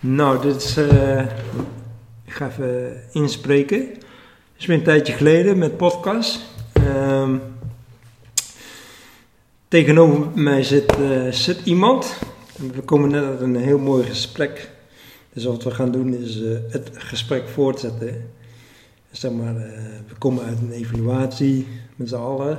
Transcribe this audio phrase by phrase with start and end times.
[0.00, 0.76] Nou, dit is.
[0.76, 1.20] eh,
[2.24, 3.78] ik ga even inspreken.
[3.78, 3.96] Het
[4.58, 6.40] is weer een tijdje geleden met podcast.
[6.72, 7.36] Ehm,
[9.68, 12.18] tegenover mij zit, eh, zit iemand.
[12.72, 14.70] We komen net uit een heel mooi gesprek.
[15.32, 18.30] Dus wat we gaan doen is eh, het gesprek voortzetten.
[19.10, 19.54] Zeg maar,
[20.08, 22.58] we komen uit een evaluatie met z'n allen.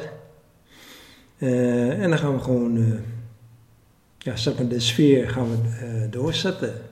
[1.38, 3.00] En dan gaan we gewoon,
[4.18, 6.89] ja, zeg maar, de sfeer gaan we doorzetten.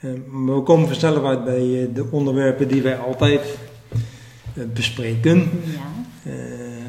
[0.00, 3.58] Eh, maar we komen vanzelf uit bij eh, de onderwerpen die wij altijd
[4.54, 5.50] eh, bespreken.
[5.64, 6.30] Ja.
[6.30, 6.84] Eh,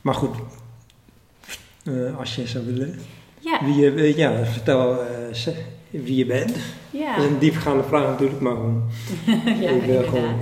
[0.00, 0.36] maar goed,
[2.18, 2.98] als je zou willen.
[3.38, 3.64] Ja.
[3.64, 4.98] Wie je, ja, vertel
[5.90, 6.56] wie je bent.
[6.90, 7.16] Ja.
[7.16, 8.82] Dat is een diepgaande vraag natuurlijk, maar gewoon.
[9.60, 10.40] ja, ik wil gewoon,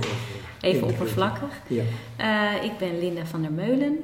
[0.61, 1.61] Even oppervlakkig.
[1.67, 1.83] ja.
[2.61, 3.97] Ik ben Linda van der Meulen.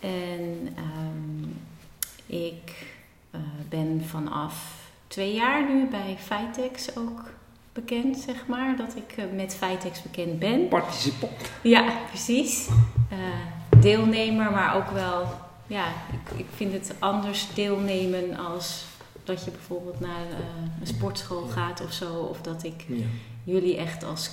[0.00, 1.48] En ehm,
[2.26, 2.86] ik
[3.68, 4.77] ben vanaf
[5.08, 7.22] twee jaar nu bij Vitex ook
[7.72, 8.76] bekend, zeg maar.
[8.76, 10.68] Dat ik eh, met Vitex bekend ben.
[10.68, 11.50] Participant.
[11.62, 12.68] Ja, precies.
[13.10, 13.18] Eh,
[13.80, 15.26] deelnemer, maar ook wel...
[15.66, 18.84] Ja, ik, ik vind het anders deelnemen als
[19.24, 20.36] dat je bijvoorbeeld naar eh,
[20.80, 22.14] een sportschool gaat of zo.
[22.14, 23.04] Of dat ik Ja.
[23.44, 24.30] jullie echt als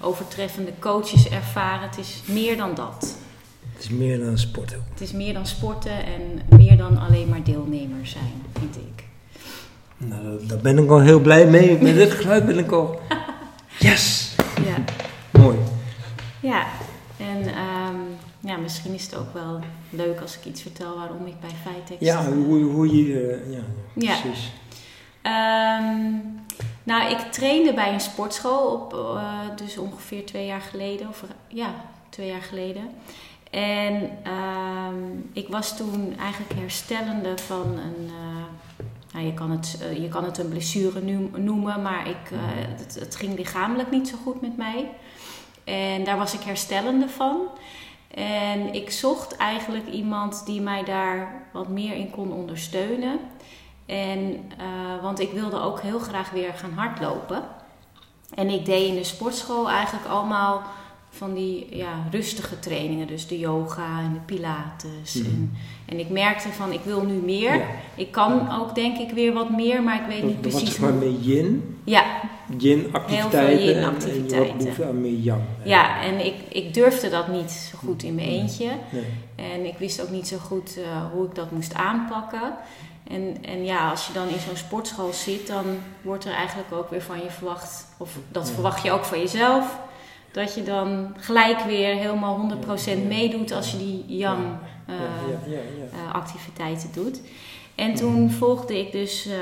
[0.00, 1.88] overtreffende coaches ervaren.
[1.88, 3.16] Het is meer dan dat.
[3.74, 4.74] Het is meer dan sport.
[4.74, 4.82] ook.
[4.90, 9.04] Het is meer dan sporten en meer dan alleen maar deelnemer zijn, vind ik.
[9.96, 11.78] Nou, daar- ben ik al heel blij mee.
[11.78, 13.00] Met dit geluid ben ik al.
[13.78, 14.34] Yes!
[14.66, 14.76] Ja,
[15.40, 15.56] Mooi.
[16.40, 16.66] ja.
[17.16, 17.96] en ehm,
[18.40, 22.00] ja, misschien is het ook wel leuk als ik iets vertel waarom ik bij Vitex...
[22.00, 23.20] Ja, hoe, hoe je.
[23.20, 23.60] eh, ja,
[23.94, 24.20] Ja.
[24.20, 24.52] precies.
[25.22, 26.10] Ehm,
[26.82, 31.08] nou, ik trainde bij een sportschool op, eh, dus ongeveer twee jaar geleden.
[31.08, 31.74] Of, ja,
[32.08, 32.82] twee jaar geleden.
[33.54, 38.08] En ehm, ik was toen eigenlijk herstellende van een...
[38.08, 42.30] eh, nou, je, kan het, eh, je kan het een blessure noem- noemen, maar ik,
[42.30, 42.38] eh,
[42.78, 44.90] het, het ging lichamelijk niet zo goed met mij.
[45.64, 47.36] En daar was ik herstellende van.
[48.14, 53.18] En ik zocht eigenlijk iemand die mij daar wat meer in kon ondersteunen.
[53.86, 54.50] En,
[55.02, 57.42] want ik wilde ook heel graag weer gaan hardlopen.
[58.34, 60.62] En ik deed in de sportschool eigenlijk allemaal
[61.16, 63.06] van die ja, rustige trainingen.
[63.06, 65.14] Dus de yoga en de pilates.
[65.14, 65.26] Mhm.
[65.26, 67.54] En, en ik merkte van, ik wil nu meer.
[67.54, 67.64] Ja.
[67.94, 70.78] Ik kan ook denk ik weer wat meer, maar ik weet niet Dat, precies zeg
[70.78, 71.78] maar meer yin.
[71.84, 72.04] Ja,
[72.58, 73.64] Yin activiteiten.
[73.64, 74.48] yin en- En je activiteiten.
[74.48, 75.40] had behoefte aan meer yang.
[75.64, 78.70] ja, en ik, ik durfde dat niet zo goed in mijn eentje.
[78.90, 79.04] Nee.
[79.52, 82.54] En ik wist ook niet zo goed eh, hoe ik dat moest aanpakken.
[83.08, 85.64] En, en ja, als je dan in zo'n sportschool zit, dan
[86.02, 88.52] wordt er eigenlijk ook weer van je verwacht, of dat Ja.
[88.54, 89.78] verwacht je ook van jezelf,
[90.34, 92.50] dat je dan gelijk weer helemaal
[92.80, 92.96] 100% Ja, ja.
[93.06, 94.44] meedoet als je die yang
[94.86, 97.20] eh, eh, activiteiten doet.
[97.74, 99.36] En toen volgde ik dus eh,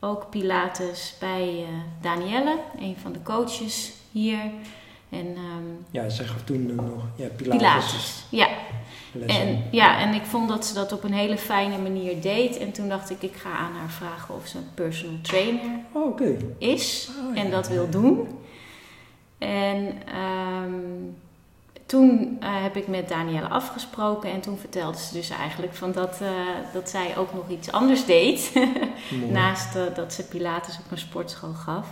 [0.00, 4.40] ook Pilates bij eh Danielle, een van de coaches hier.
[5.08, 7.58] En ehm, Ja, ze gaf toen nog ja, Pilates.
[7.58, 8.48] Pilates, ja.
[9.12, 9.46] lessen.
[9.46, 12.58] En, ja, en ik vond dat ze dat op een hele fijne manier deed.
[12.58, 16.20] En toen dacht ik, ik ga aan haar vragen of ze een personal trainer Oh,
[16.58, 17.42] is Oh, ja.
[17.42, 18.28] en dat wil doen.
[19.38, 21.12] En ehm,
[21.88, 26.20] toen eh, heb ik met Danielle afgesproken en toen vertelde ze dus eigenlijk van dat,
[26.20, 26.30] eh,
[26.72, 28.52] dat zij ook nog iets anders deed.
[29.30, 31.88] Naast eh, dat ze Pilates op een sportschool gaf.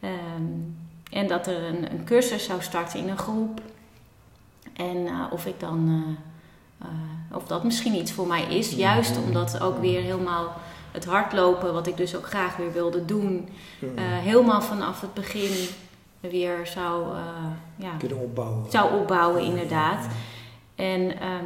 [0.00, 0.42] Ehm,
[1.10, 3.60] en dat er een, een cursus zou starten in een groep.
[4.72, 6.16] En of ik dan,
[7.32, 8.70] of dat misschien iets voor mij is.
[8.70, 10.56] Juist omdat ook weer helemaal
[10.92, 13.48] het hardlopen, wat ik dus ook graag weer wilde doen,
[14.22, 15.68] helemaal vanaf het begin
[16.20, 17.22] weer zou, eh,
[17.76, 18.70] ja, kunnen opbouwen.
[18.70, 20.06] zou opbouwen, inderdaad.
[20.74, 21.44] En ehm,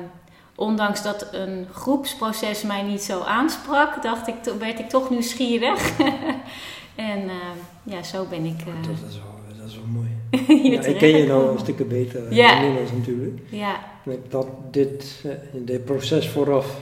[0.54, 5.98] ondanks dat een groepsproces mij niet zo aansprak, dacht ik, werd ik toch nieuwsgierig.
[6.94, 10.10] en ehm, ja, zo ben ik eh, Dat is wel, dat is wel mooi.
[10.72, 12.52] Ja, ik ken je nou een stukje beter Ja.
[12.52, 12.60] ja.
[12.60, 13.40] inmiddels natuurlijk.
[13.48, 13.80] Ja,
[14.28, 16.80] Dat, dit, eh, dit proces vooraf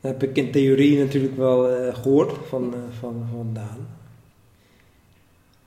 [0.00, 3.86] heb ik in theorie natuurlijk wel eh, gehoord van, van, van Daan.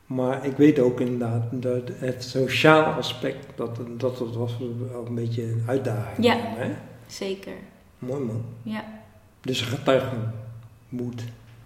[0.05, 4.57] Maar ik weet ook inderdaad dat het sociaal aspect, dat, dat, dat was
[4.91, 6.25] wel een beetje een uitdaging.
[6.25, 6.35] Ja.
[6.39, 6.73] Hè?
[7.07, 7.53] zeker.
[7.99, 8.45] Mooi man.
[8.63, 8.83] Ja.
[9.41, 10.15] Dus een getuige
[10.89, 11.23] moed.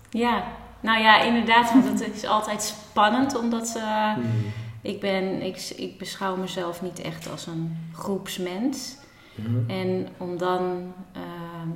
[0.10, 0.44] ja,
[0.80, 3.80] nou ja, inderdaad, want het is altijd spannend omdat.
[4.16, 4.52] Hmm.
[4.82, 8.96] Ik, ben, ik, ik beschouw mezelf niet echt als een groepsmens.
[9.36, 9.70] Mhm.
[9.70, 11.70] En om dan, ehm,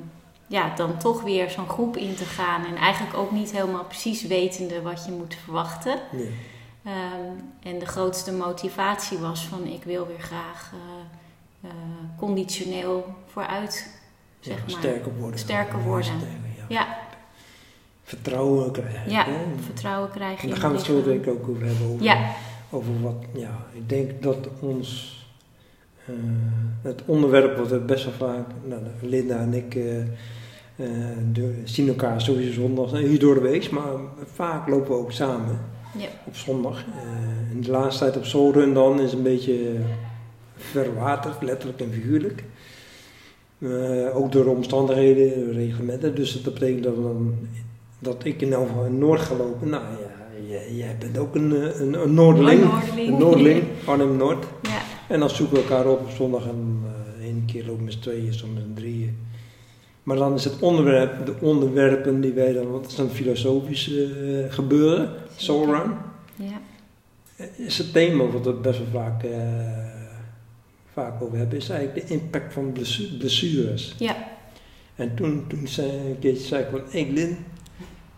[0.46, 4.26] ja, dan toch weer zo'n groep in te gaan en eigenlijk ook niet helemaal precies
[4.26, 5.98] wetende wat je moet verwachten.
[6.12, 6.24] Ja.
[6.84, 6.94] Ehm,
[7.62, 11.74] en de grootste motivatie was van ik wil weer graag eh, eh,
[12.18, 14.00] conditioneel vooruit,
[14.40, 14.70] zeg Ja, maar.
[14.70, 15.38] Sterker worden.
[15.38, 16.12] Sterker worden.
[16.58, 16.64] ja.
[16.68, 16.98] Ja,
[18.02, 19.10] vertrouwen krijgen.
[19.10, 19.32] Ja, hè?
[19.64, 20.42] vertrouwen krijgen.
[20.42, 21.86] En daar gaan we het zo denk ik ook over hebben.
[21.86, 22.30] Over, Ja,
[22.70, 25.18] over wat, ja, ik denk dat ons,
[26.06, 26.14] eh,
[26.82, 29.70] het onderwerp wat we best wel vaak, nou, Linda en ik
[31.32, 33.92] de- zien elkaar sowieso zondag hier door de week, maar
[34.34, 35.60] vaak lopen we ook samen
[35.98, 36.78] ja, op zondag.
[36.78, 39.72] Eh, in de laatste tijd op Solrun dan is een beetje
[40.56, 42.44] verwaterd, letterlijk en figuurlijk.
[43.58, 46.14] Eh, ook door de omstandigheden, de reglementen.
[46.14, 47.34] Dus dat betekent dat, dan,
[47.98, 49.68] dat ik in elk geval in Noord ga lopen.
[49.68, 49.82] Nou
[50.48, 52.62] ja, jij, bent ook een, eh, een, een Noorderling.
[52.96, 54.44] Een Noorderling, Arnhem-Noord.
[54.62, 57.84] ja, En dan zoeken we elkaar op op zondag en eh één keer lopen we
[57.84, 59.16] met z'n tweeën, soms met z'n drieën.
[60.02, 63.90] Maar dan is het onderwerp, de onderwerpen die wij dan, want het is een filosofisch
[63.92, 64.08] eh,
[64.48, 65.92] gebeuren, Soulrun.
[66.36, 66.60] ja,
[67.56, 69.30] Is het thema wat we best wel vaak, eh,
[70.92, 73.94] vaak over hebben, is eigenlijk de impact van blessu- blessures.
[73.98, 74.16] ja,
[74.94, 77.36] En toen, toen zei een keertje zei ik van, hey Lin,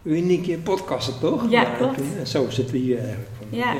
[0.02, 1.50] wil je niet een keer podcasten toch?
[1.50, 1.96] Ja, Nou, en klopt.
[1.96, 3.28] toen- en zo zitten we hier eigenlijk.
[3.38, 3.74] Van, Ja.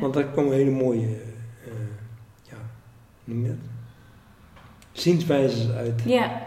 [0.00, 1.72] Want daar komen hele mooie, eh,
[2.42, 2.56] ja,
[3.24, 3.56] hoe noem je dat?
[4.92, 6.02] Zienswijzes uit.
[6.06, 6.46] ja,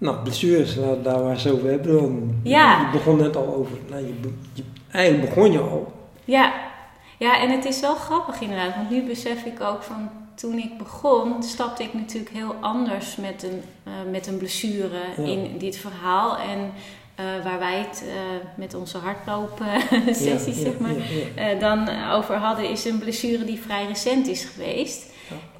[0.00, 2.34] Nou, blessures, nou, daar waar ze over hebben dan.
[2.42, 2.80] Ja.
[2.80, 4.14] Je begon net al over, nou, je,
[4.52, 4.62] je-
[4.92, 5.92] eigenlijk begon je al.
[6.24, 6.68] ja.
[7.18, 10.78] Ja, en het is wel grappig inderdaad, want nu besef ik ook van toen ik
[10.78, 15.22] begon, stapte ik natuurlijk heel anders met een, eh, met een blessure Ja.
[15.22, 16.36] in dit verhaal.
[16.36, 16.72] En
[17.14, 18.14] eh, waar wij het eh,
[18.54, 19.66] met onze hardlopen
[20.14, 25.06] sessies, Ja, zeg maar, dan over hadden, is een blessure die vrij recent is geweest.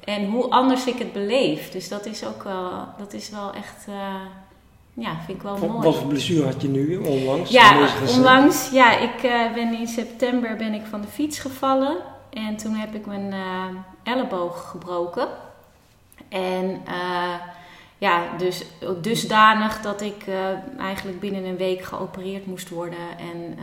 [0.03, 1.71] En hoe anders ik het beleef.
[1.71, 4.15] Dus dat is ook wel, dat is wel echt, eh,
[4.93, 5.83] ja, vind ik wel Wat, mooi.
[5.83, 7.51] wat voor blessure had je nu onlangs?
[7.51, 8.69] Ja, onlangs.
[8.71, 11.97] Ja, ik eh, ben in september ben ik van de fiets gevallen.
[12.29, 15.27] En toen heb ik mijn eh, elleboog gebroken.
[16.29, 16.81] En
[17.97, 18.63] ja, dus
[19.01, 20.25] dusdanig dat ik
[20.79, 23.17] eigenlijk binnen een week geopereerd moest worden.
[23.17, 23.57] En,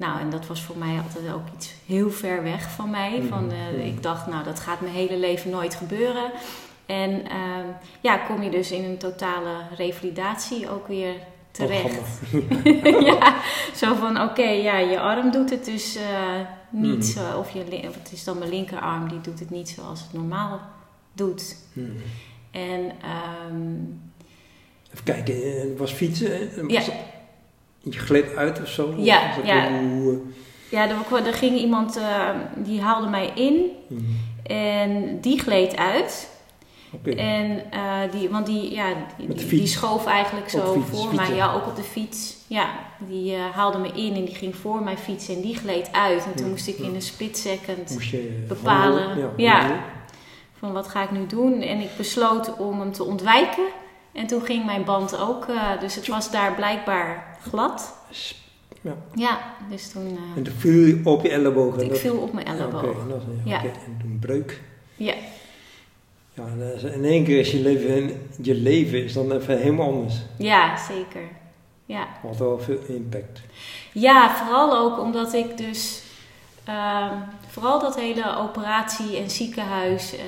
[0.00, 3.22] nou, en dat was voor mij altijd ook iets heel ver weg van mij.
[3.28, 3.86] Van, eh, Mhm.
[3.86, 6.30] ik dacht, nou, dat gaat mijn hele leven nooit gebeuren.
[6.86, 7.66] En ehm,
[8.00, 11.14] ja, kom je dus in een totale revalidatie ook weer
[11.50, 12.00] terecht.
[12.30, 13.00] Programma.
[13.18, 13.34] ja,
[13.74, 16.02] zo van oké, ja, je arm doet het dus eh,
[16.70, 17.02] niet Mhm.
[17.02, 20.12] zo, of je, of het is dan mijn linkerarm, die doet het niet zoals het
[20.12, 20.60] normaal
[21.12, 21.56] doet.
[22.50, 23.74] En ehm,
[24.92, 26.50] Even kijken, eh, was fietsen.
[26.68, 26.92] was Ja.
[27.82, 28.94] Je gleed uit of zo?
[28.96, 29.68] Ja, ja.
[29.80, 30.18] hoe, eh,
[30.70, 34.16] ja, er, er ging iemand, eh, die haalde mij in hmm.
[34.42, 36.28] en die gleed uit.
[37.16, 38.86] En eh, die, want die, ja,
[39.48, 41.28] die, schoof eigenlijk zo fiets, voor fietsen.
[41.28, 41.36] mij.
[41.36, 42.36] Ja, ook op de fiets.
[42.46, 42.68] Ja,
[42.98, 46.24] die haalde me in en die ging voor mij fietsen en die gleed uit.
[46.24, 46.84] En toen Ja, moest ik ja.
[46.84, 49.32] in een split second je bepalen.
[49.36, 49.84] Ja.
[50.58, 51.60] van wat ga ik nu doen.
[51.60, 53.66] En ik besloot om hem te ontwijken.
[54.12, 57.94] En toen ging mijn band ook, eh, dus het was daar blijkbaar glad.
[58.80, 58.96] Ja.
[59.14, 59.38] Ja,
[59.70, 61.76] dus toen, eh, En toen viel je op je elleboog.
[61.76, 62.82] ik dat- viel op mijn elleboog.
[62.82, 63.62] Oké, ja.
[63.62, 64.60] En toen breuk.
[64.96, 65.14] Ja,
[66.34, 66.44] Ja,
[66.76, 70.14] is- in één keer is je leven, je leven is dan even helemaal anders.
[70.38, 71.22] ja, zeker.
[71.84, 72.06] Ja.
[72.22, 73.40] Had wel veel impact.
[73.92, 76.02] ja, vooral ook omdat ik dus,
[76.64, 77.14] ehm,
[77.48, 80.20] vooral dat hele operatie en ziekenhuis, eh,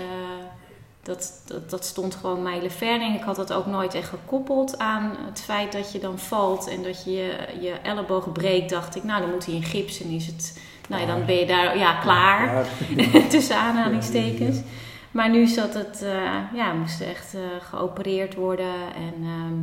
[1.03, 3.01] dat, dat, dat stond gewoon mijlenver.
[3.01, 6.69] En ik had dat ook nooit echt gekoppeld aan het feit dat je dan valt
[6.69, 8.71] en dat je je, je elleboog breekt.
[8.71, 11.35] Dacht ik, nou dan moet hij in gips en is het, nou ja, dan ben
[11.37, 12.67] je daar, ja, klaar.
[12.97, 13.21] Ja.
[13.29, 14.56] tussen aanhalingstekens.
[14.56, 14.63] Ja,
[15.11, 18.75] Maar nu zat het, eh, ja, moest echt eh, geopereerd worden.
[18.94, 19.61] En, ehm,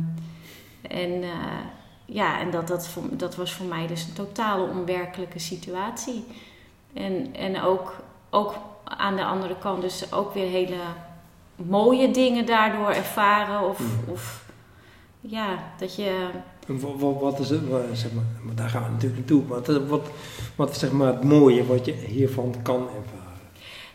[1.00, 1.28] en, eh,
[2.04, 6.24] ja, en dat, dat, voor- dat was voor mij dus een totale onwerkelijke situatie.
[6.94, 7.96] En, en ook,
[8.30, 8.54] ook
[8.84, 10.76] aan de andere kant dus ook weer hele
[11.68, 13.68] mooie dingen daardoor ervaren.
[13.68, 14.10] Of, Mhm.
[14.10, 14.44] of
[15.20, 16.28] ja, dat je...
[16.66, 17.60] En wa- wa- Wat, is het,
[17.92, 19.46] zeg maar, maar daar gaan we natuurlijk naartoe.
[19.46, 20.06] Wat, is- wat,
[20.56, 23.38] wat is zeg maar het mooie wat je hiervan kan ervaren?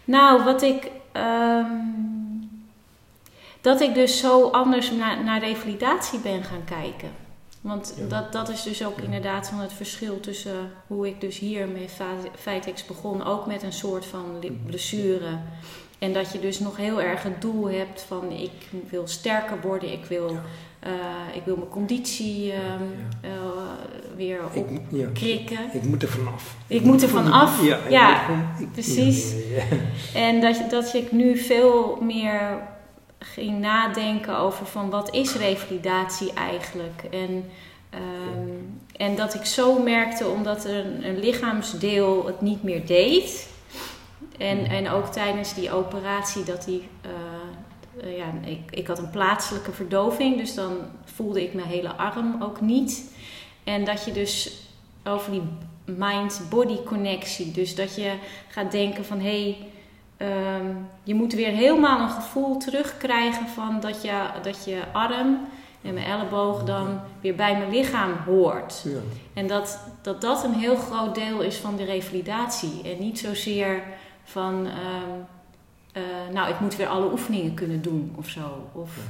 [0.04, 0.92] Nou, wat ik.
[1.12, 1.66] ehm,
[3.62, 7.10] dat ik dus zo anders naar, naar revalidatie ben gaan kijken.
[7.62, 8.08] Want Ja.
[8.08, 9.04] dat, dat is dus ook Ja.
[9.04, 11.92] inderdaad van het verschil tussen hoe ik dus hier met
[12.36, 14.54] Vitex begon, ook met een soort van Mhm.
[14.66, 15.38] blessure.
[16.06, 18.52] En dat je dus nog heel erg het doel hebt van ik
[18.90, 20.42] wil sterker worden, ik wil, Ja.
[20.80, 22.62] eh, ik wil mijn conditie ehm,
[23.22, 23.30] Ja.
[23.30, 23.30] eh,
[24.16, 25.58] weer Ik, moet- ja, opkrikken.
[25.74, 26.56] ik moet er vanaf.
[26.68, 28.20] Ik moet er vanaf, Ja,
[28.72, 29.34] precies.
[30.14, 32.58] En dat, dat ik nu veel meer
[33.20, 37.04] ging nadenken over van wat is revalidatie eigenlijk.
[37.12, 37.46] En,
[37.90, 38.50] ehm,
[38.98, 43.54] en dat ik zo merkte omdat een, een lichaamsdeel het niet meer deed.
[44.38, 49.10] En, en ook tijdens die operatie dat die, eh, eh, ja, ik, ik had een
[49.10, 53.16] plaatselijke verdoving, dus dan voelde ik mijn hele arm ook niet.
[53.64, 54.64] En dat je dus
[55.04, 55.44] over die
[55.86, 58.14] mind-body connectie, dus dat je
[58.48, 59.58] gaat denken van hé, hey,
[60.18, 60.66] ehm,
[61.04, 65.40] je moet weer helemaal een gevoel terugkrijgen van dat je, dat je arm
[65.82, 68.82] en mijn elleboog dan weer bij mijn lichaam hoort.
[68.84, 69.00] Ja.
[69.34, 72.82] En dat, dat dat een heel groot deel is van de revalidatie.
[72.84, 73.84] En niet zozeer
[74.26, 75.12] van, ehm,
[75.92, 78.70] eh, nou, ik moet weer alle oefeningen kunnen doen of zo.
[78.74, 79.02] Of, Ja.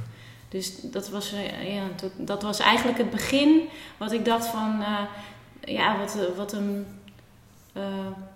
[0.48, 4.82] Dus dat was, eh, ja, dat, dat was eigenlijk het begin wat ik dacht van,
[4.82, 6.86] eh, ja, wat, wat, een,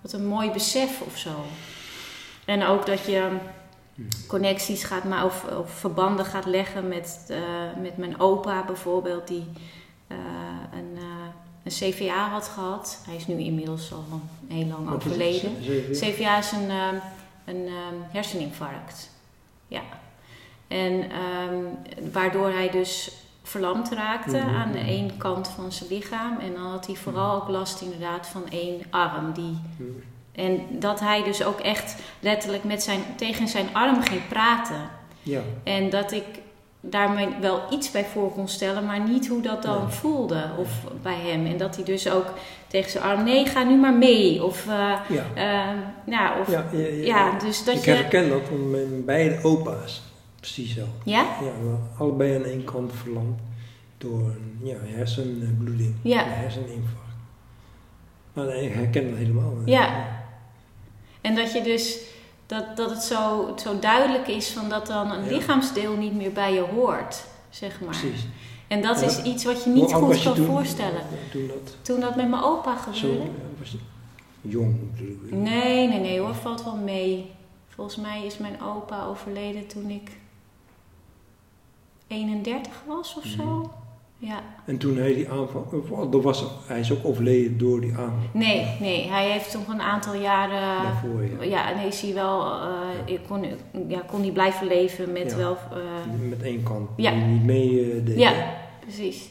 [0.02, 1.44] wat een mooi besef of zo.
[2.44, 3.37] En ook dat je
[4.28, 7.32] connecties gaat maken of, of verbanden gaat leggen met,
[7.80, 9.46] met mijn opa bijvoorbeeld, die
[10.72, 10.89] een,
[11.70, 13.02] een CVA had gehad.
[13.06, 15.56] Hij is nu inmiddels al heel lang overleden.
[15.92, 16.94] CVA is een, ehm,
[17.44, 19.10] een ehm, herseninfarct.
[19.68, 19.82] Ja.
[20.68, 21.54] En ehm,
[22.12, 23.10] waardoor hij dus
[23.42, 24.54] verlamd raakte Mhm.
[24.54, 26.38] aan de één kant van zijn lichaam.
[26.38, 29.32] En dan had hij vooral ook last inderdaad van één arm.
[29.32, 29.82] Die, Hm.
[30.32, 34.90] en dat hij dus ook echt letterlijk met zijn, tegen zijn arm ging praten.
[35.22, 36.24] Ja, En dat ik
[36.80, 39.92] daarmee wel iets bij voor kon stellen, maar niet hoe dat dan Nee.
[39.92, 40.68] voelde of
[41.02, 41.46] bij hem.
[41.46, 42.26] En dat hij dus ook
[42.66, 44.44] tegen zijn arm, nee, ga nu maar mee.
[44.44, 45.25] Of, eh, ja.
[45.34, 45.75] eh,
[46.06, 47.04] nou, of ja, ja, ja.
[47.04, 47.90] ja, dus dat ik je.
[47.90, 50.02] herken dat van mijn beide opa's.
[50.40, 50.84] Precies zo.
[51.04, 51.20] Ja?
[51.22, 51.52] Ja,
[51.99, 53.38] allebei aan één kant verlamd
[53.99, 56.25] door een ja, hersenbloeding, Ja.
[56.26, 56.99] een herseninfarct.
[58.32, 59.52] Maar ik herken dat helemaal.
[59.64, 60.08] Ja.
[61.20, 61.99] En dat je dus.
[62.50, 65.30] Dat, dat het zo, zo duidelijk is van dat dan een Ja.
[65.30, 67.88] lichaamsdeel niet meer bij je hoort, zeg maar.
[67.99, 68.26] Precies.
[68.69, 69.07] En dat Ja.
[69.07, 70.47] is iets wat je niet goed kan toen?
[70.47, 71.02] voorstellen.
[71.33, 73.30] Toen dat Toen dat met mijn opa gebeurde?
[73.59, 73.76] was
[74.40, 75.33] jong ik.
[75.33, 77.30] Nee, nee, nee hoor, valt wel mee.
[77.69, 80.11] Volgens mij is mijn opa overleden toen ik
[82.07, 83.71] 31 was of zo.
[84.22, 84.42] Ja.
[84.64, 85.66] En toen hij die aanval,
[86.12, 88.28] er was, hij is ook overleden door die aanval.
[88.32, 90.82] Nee, nee, hij heeft nog een aantal jaren.
[90.82, 91.42] Daarvoor, ja.
[91.44, 92.44] Ja, en is hij wel.
[93.06, 93.44] eh, kon,
[93.88, 95.36] ja, kon hij blijven leven met Ja.
[95.36, 95.52] wel.
[95.72, 97.10] eh, Met één kant, Ja.
[97.10, 98.18] die niet mee eh, deed.
[98.18, 98.32] Ja.
[98.80, 99.30] precies.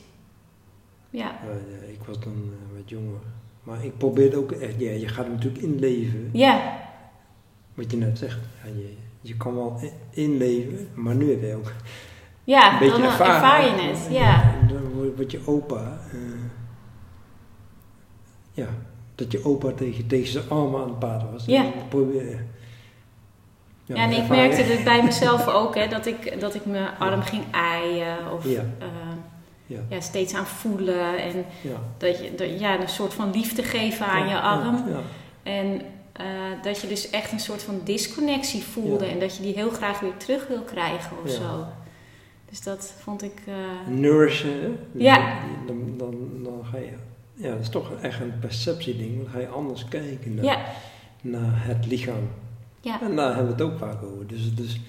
[1.09, 1.31] Ja,
[1.91, 3.19] ik was dan wat jonger.
[3.63, 6.29] Maar ik probeerde ook echt, ja, je gaat natuurlijk inleven.
[6.33, 6.77] ja,
[7.73, 9.79] Wat je net zegt, ja, je, je kan wel
[10.09, 11.73] inleven, maar nu heb je ook
[12.43, 14.07] ja een beetje dan ervaar je het.
[14.11, 14.43] Ja,
[15.15, 16.19] Wordt- wordt je opa, eh,
[18.51, 18.67] ja,
[19.15, 21.45] dat je opa tegen, tegen zijn armen aan het praten was.
[21.45, 21.65] Ja.
[21.89, 22.45] Probeer
[23.85, 27.21] ja, en ik merkte het bij mezelf ook, hè, dat ik, dat ik mijn arm
[27.21, 28.65] ging aaien of Ja.
[28.79, 28.87] eh,
[29.65, 31.17] Ja, ja, steeds aan voelen.
[31.23, 31.45] En
[31.97, 34.83] dat je dat, ja, een soort van liefde geven aan je arm.
[35.43, 36.25] En eh,
[36.61, 39.99] dat je dus echt een soort van disconnectie voelde en dat je die heel graag
[39.99, 41.35] weer terug wil krijgen of Ja.
[41.35, 41.65] zo.
[42.49, 43.41] Dus dat vond ik.
[43.87, 44.69] Nourishen, hè?
[44.91, 45.39] Ja.
[45.67, 46.91] Dan, dan, dan ga je,
[47.33, 50.65] ja, dat is toch echt een perceptieding, dan ga je anders kijken naar, ja,
[51.21, 52.29] naar het lichaam.
[52.81, 54.27] ja, En daar hebben we het ook vaak over.
[54.27, 54.79] Dus, dus,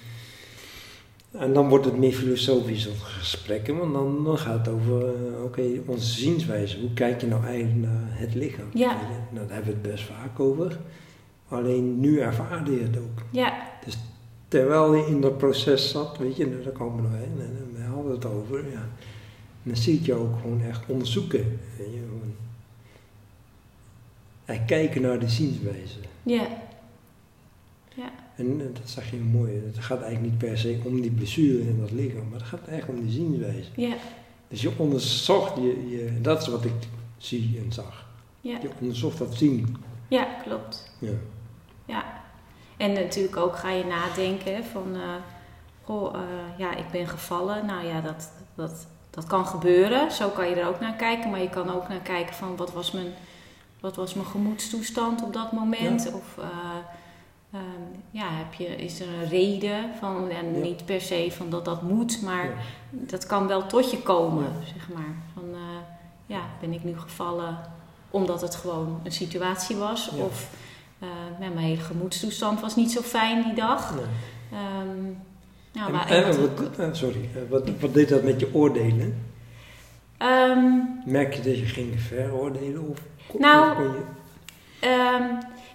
[1.30, 5.44] en dan wordt het meer filosofisch of gesprekken, want dan, dan gaat het over eh,
[5.44, 6.80] oké, onze zienswijze.
[6.80, 8.68] Hoe kijk je nou eigenlijk naar het lichaam?
[8.74, 8.96] Ja.
[9.30, 10.78] Nou, daar hebben we het best vaak over.
[11.48, 13.22] Alleen nu ervaarde je het ook.
[13.30, 13.69] ja,
[14.50, 17.82] Terwijl je in dat proces zat, weet je, nou, daar komen we heen en we
[17.94, 18.70] hadden het over.
[18.70, 18.88] Ja.
[19.62, 21.58] En dan zie ik je ook gewoon echt onderzoeken.
[21.78, 22.34] Weet je, gewoon.
[24.44, 25.98] En kijken naar de zienswijze.
[26.22, 26.46] ja,
[27.94, 29.62] ja, En dat zag je mooi.
[29.66, 32.66] Het gaat eigenlijk niet per se om die blessure in dat lichaam, maar het gaat
[32.68, 33.68] echt om die zienswijze.
[33.76, 33.94] ja,
[34.48, 36.72] Dus je onderzocht, je, je, dat is wat ik
[37.18, 38.06] zie en zag.
[38.40, 39.76] ja, Je onderzocht dat zien.
[40.08, 40.92] ja, klopt.
[40.98, 41.10] Ja.
[41.84, 42.19] Ja.
[42.80, 45.00] En natuurlijk ook ga je nadenken van, eh,
[45.84, 46.20] goh, eh,
[46.56, 47.66] ja, ik ben gevallen.
[47.66, 50.12] Nou ja, dat, dat, dat kan gebeuren.
[50.12, 51.30] Zo kan je er ook naar kijken.
[51.30, 53.12] Maar je kan ook naar kijken van, wat was mijn,
[53.80, 56.12] wat was mijn gemoedstoestand op dat moment?
[56.14, 56.48] Of eh,
[57.52, 60.60] ehm, ja, heb je, is er een reden van, en Ja.
[60.60, 62.52] niet per se van dat dat moet, maar Ja.
[62.90, 64.66] dat kan wel tot je komen, Ja.
[64.74, 65.14] zeg maar.
[65.34, 65.44] Van,
[66.26, 67.58] ja, ben ik nu gevallen
[68.10, 70.10] omdat het gewoon een situatie was?
[70.10, 70.50] Of
[71.38, 73.94] mijn hele gemoedstoestand was niet zo fijn die dag.
[73.94, 74.04] Nee.
[74.52, 75.02] Ehm,
[75.72, 79.24] nou, maar en wat, eh, sorry, eh, wat, wat deed dat met je oordelen?
[80.18, 80.68] Ehm,
[81.04, 82.88] Merk je dat je ging veroordelen?
[82.88, 82.98] Of
[83.38, 84.02] Nou, of je,
[84.80, 85.22] ehm,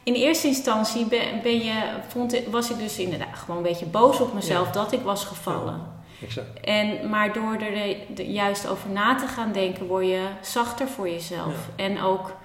[0.03, 1.74] in eerste instantie ben, ben je,
[2.08, 4.74] vond, was ik dus inderdaad gewoon een beetje boos op mezelf Ja.
[4.74, 5.94] dat ik was gevallen.
[6.22, 6.60] exact.
[6.60, 11.10] En, maar door er de- juist over na te gaan denken, word je zachter voor
[11.10, 11.70] jezelf.
[11.75, 12.36] En ook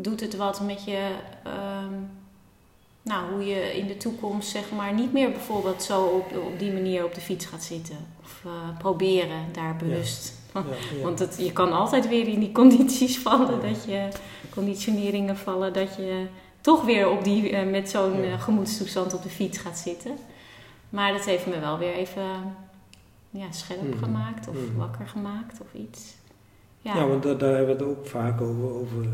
[0.00, 1.10] doet het wat met je,
[1.44, 1.94] ehm,
[3.02, 6.72] nou, hoe je in de toekomst zeg maar niet meer bijvoorbeeld zo op, op die
[6.72, 7.96] manier op de fiets gaat zitten.
[8.22, 10.32] Of uh, proberen daar bewust.
[10.54, 10.64] Ja,
[10.96, 11.02] ja.
[11.02, 14.08] Want het, je kan altijd weer in die condities vallen, dat je
[14.50, 16.26] conditioneringen vallen, dat je
[16.60, 20.12] toch weer op die, uh, met zo'n uh, gemoedstoestand op de fiets gaat zitten.
[20.90, 22.22] Maar dat heeft me wel weer even
[23.30, 23.98] ja, scherp Mhm.
[23.98, 24.76] gemaakt of Mhm.
[24.76, 26.14] wakker gemaakt of iets.
[26.80, 29.06] Ja, want daar, daar hebben we het ook vaak over, over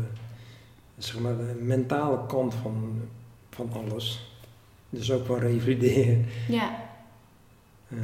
[0.97, 3.01] zeg maar, de mentale kant van,
[3.49, 4.29] van alles.
[4.89, 6.25] Dus ook wel revalideren.
[6.47, 6.83] ja,
[7.89, 7.97] Eh,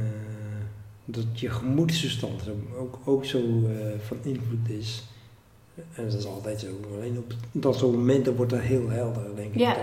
[1.04, 2.42] dat je gemoedstoestand
[2.78, 5.04] ook, ook zo eh, van invloed is.
[5.94, 6.66] En dat is altijd zo.
[6.94, 9.58] Alleen op dat soort momenten wordt dat heel helder, denk ik.
[9.58, 9.76] Dat,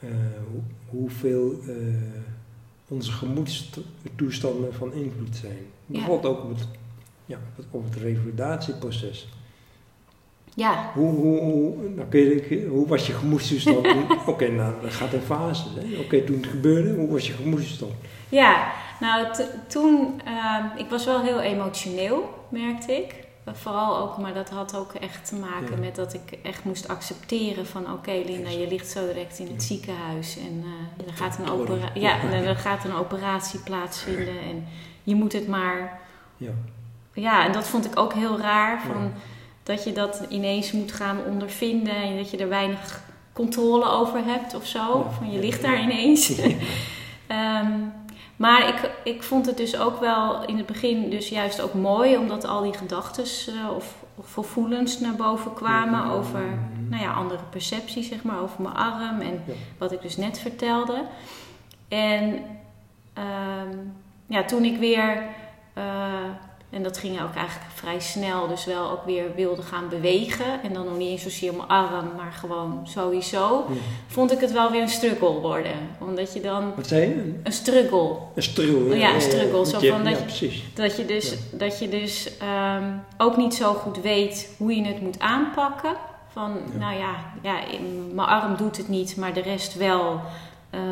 [0.00, 0.10] eh,
[0.50, 1.58] hoe, hoeveel
[2.88, 5.58] onze gemoedstoestanden van invloed zijn.
[5.86, 6.68] Bijvoorbeeld ook op het,
[7.26, 7.38] ja,
[7.70, 9.28] op het revalidatieproces.
[10.56, 13.86] Ja, Hoe, hoe, hoe, nou kun je, hoe was je gemoedstoestand?
[14.26, 15.66] Oké, nou, dat gaat in fases.
[16.00, 17.92] Oké, toen het gebeurde, hoe was je gemoedstoestand?
[18.28, 18.66] Ja,
[19.00, 19.26] nou
[19.68, 23.14] toen, ehm, ik was wel heel emotioneel, merkte ik.
[23.52, 25.80] Vooral ook, maar dat had ook echt te maken Ja.
[25.80, 29.62] met dat ik echt moest accepteren van oké Linda, je ligt zo direct in het
[29.62, 30.64] ziekenhuis en
[30.98, 34.66] eh, er, gaat een opera- ja, en er gaat een operatie plaatsvinden en
[35.02, 36.00] je moet het maar...
[36.36, 36.50] Ja.
[37.12, 39.10] Ja, en dat vond ik ook heel raar, van, Ja.
[39.66, 43.00] Dat je dat ineens moet gaan ondervinden en dat je er weinig
[43.32, 45.06] controle over hebt of zo.
[45.18, 46.32] Van je ligt daar ineens.
[47.26, 47.72] Ehm,
[48.36, 52.16] maar ik, ik vond het dus ook wel in het begin dus juist ook mooi,
[52.16, 53.24] omdat al die gedachten
[53.76, 56.40] of, of gevoelens naar boven kwamen over
[56.88, 59.52] nou ja, andere percepties, zeg maar, over mijn arm en Ja.
[59.78, 61.02] wat ik dus net vertelde.
[61.88, 62.42] En
[63.12, 63.76] ehm,
[64.26, 65.22] ja, toen ik weer,
[65.72, 65.84] eh,
[66.70, 70.62] en dat ging ook eigenlijk vrij snel, dus wel ook weer wilde gaan bewegen.
[70.62, 73.64] En dan nog niet eens zozeer mijn arm, maar gewoon sowieso.
[73.68, 73.74] Ja.
[74.06, 75.72] Vond ik het wel weer een struggle worden.
[76.00, 77.34] Omdat je dan Wat zei je?
[77.42, 78.16] Een, struggle.
[78.34, 78.96] een struggle.
[78.98, 80.64] Ja, een struggle, zo van dat ja, je- precies.
[80.74, 82.84] Dat je dus, dat je dus ehm,
[83.18, 85.92] ook niet zo goed weet hoe je het moet aanpakken.
[86.32, 87.54] Van, nou ja, ja,
[88.12, 90.20] mijn arm doet het niet, maar de rest wel.
[90.70, 90.82] Ehm,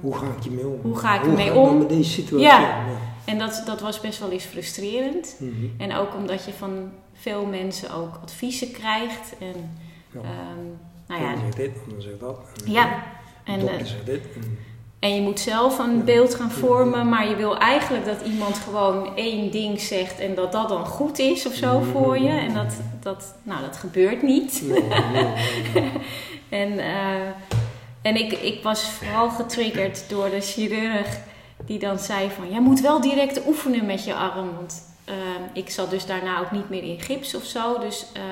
[0.00, 0.78] Hoe ga ik hiermee om?
[0.82, 1.78] Hoe ga ik ermee om?
[1.78, 2.84] met deze situatie Ja.
[3.24, 5.36] En dat, dat was best wel eens frustrerend.
[5.38, 5.52] Mhm.
[5.78, 9.34] En ook omdat je van veel mensen ook adviezen krijgt.
[9.40, 9.78] En,
[10.12, 10.20] Ja.
[10.20, 10.66] ehm,
[11.08, 12.38] nou ja, zegt dit, ander zegt dat.
[12.66, 13.02] En ja.
[13.44, 14.22] De En, eh, zegt dit.
[14.34, 14.58] En,
[14.98, 16.02] En je moet zelf een Ja.
[16.02, 20.52] beeld gaan vormen, maar je wil eigenlijk dat iemand gewoon één ding zegt en dat
[20.52, 22.28] dat dan goed is of zo voor je.
[22.28, 24.62] En dat, dat, nou, dat gebeurt niet.
[26.48, 27.28] En, eh,
[28.02, 31.18] en ik, ik was vooral getriggerd door de chirurg
[31.66, 32.50] die dan zei van...
[32.50, 35.14] Jij moet wel direct oefenen met je arm, want eh,
[35.52, 37.78] ik zat dus daarna ook niet meer in gips of zo.
[37.78, 38.22] Dus eh,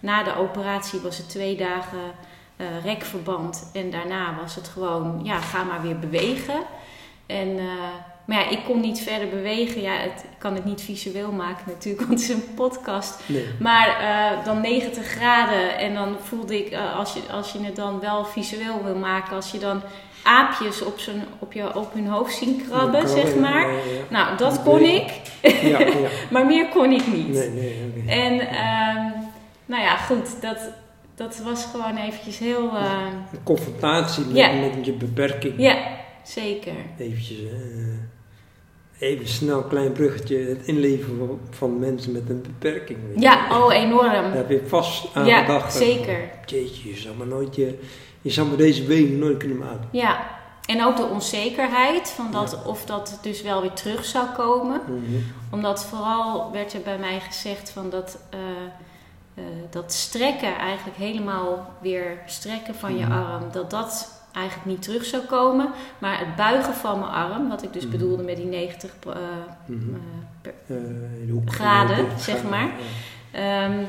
[0.00, 1.98] na de operatie was het twee dagen
[2.56, 5.20] eh, rekverband en daarna was het gewoon...
[5.22, 6.62] Ja, ga maar weer bewegen.
[7.26, 7.58] En...
[7.58, 7.64] eh,
[8.24, 9.82] maar ja, ik kon niet verder bewegen.
[9.82, 13.20] Ja, het, ik kan het niet visueel maken natuurlijk, want het is een podcast.
[13.26, 13.46] Nee.
[13.60, 13.96] Maar
[14.44, 18.84] dan 90 graden en dan voelde ik, als, je, als je het dan wel visueel
[18.84, 19.82] wil maken, als je dan
[20.26, 23.70] aapjes op, zijn, op, je, op hun hoofd zien krabben, zeg maar.
[23.70, 23.80] Ja, ja.
[24.08, 25.12] Nou, dat kon ik,
[25.42, 26.08] Ja, ja.
[26.30, 27.28] maar meer kon ik niet.
[27.28, 28.04] Nee, nee.
[28.06, 29.10] En ehm,
[29.66, 30.58] nou ja, goed, dat,
[31.14, 32.70] dat was gewoon eventjes heel...
[33.32, 35.54] Een confrontatie met, met je beperking.
[35.56, 35.76] ja,
[36.22, 36.72] zeker.
[36.98, 38.05] Eventjes, eh,
[38.98, 40.36] even snel een klein bruggetje.
[40.38, 42.98] Het inleven van, mensen met een beperking.
[43.14, 43.20] je.
[43.20, 44.32] Ja, oh, Daar enorm.
[44.32, 45.72] heb je vast aan Ja, gedacht.
[45.74, 46.30] zeker.
[46.46, 47.78] Jeetje, je zou maar nooit je,
[48.20, 49.88] je zou maar deze wegen nooit kunnen maken.
[49.92, 50.26] Ja,
[50.66, 54.80] en ook de onzekerheid van dat, of dat dus wel weer terug zou komen.
[54.86, 55.20] Mhm.
[55.50, 58.38] Omdat vooral werd er bij mij gezegd van dat, eh,
[59.34, 63.12] eh, dat strekken, eigenlijk helemaal weer strekken van je Mhm.
[63.12, 65.68] arm, dat dat eigenlijk niet terug zou komen.
[65.98, 67.90] Maar het buigen van mijn arm, wat ik dus Mhm.
[67.92, 69.12] bedoelde met die 90 eh,
[69.66, 69.80] Mhm.
[69.94, 72.68] eh, Eh, hoek- Graden, zeg maar.
[73.32, 73.64] ja.
[73.64, 73.84] Ehm,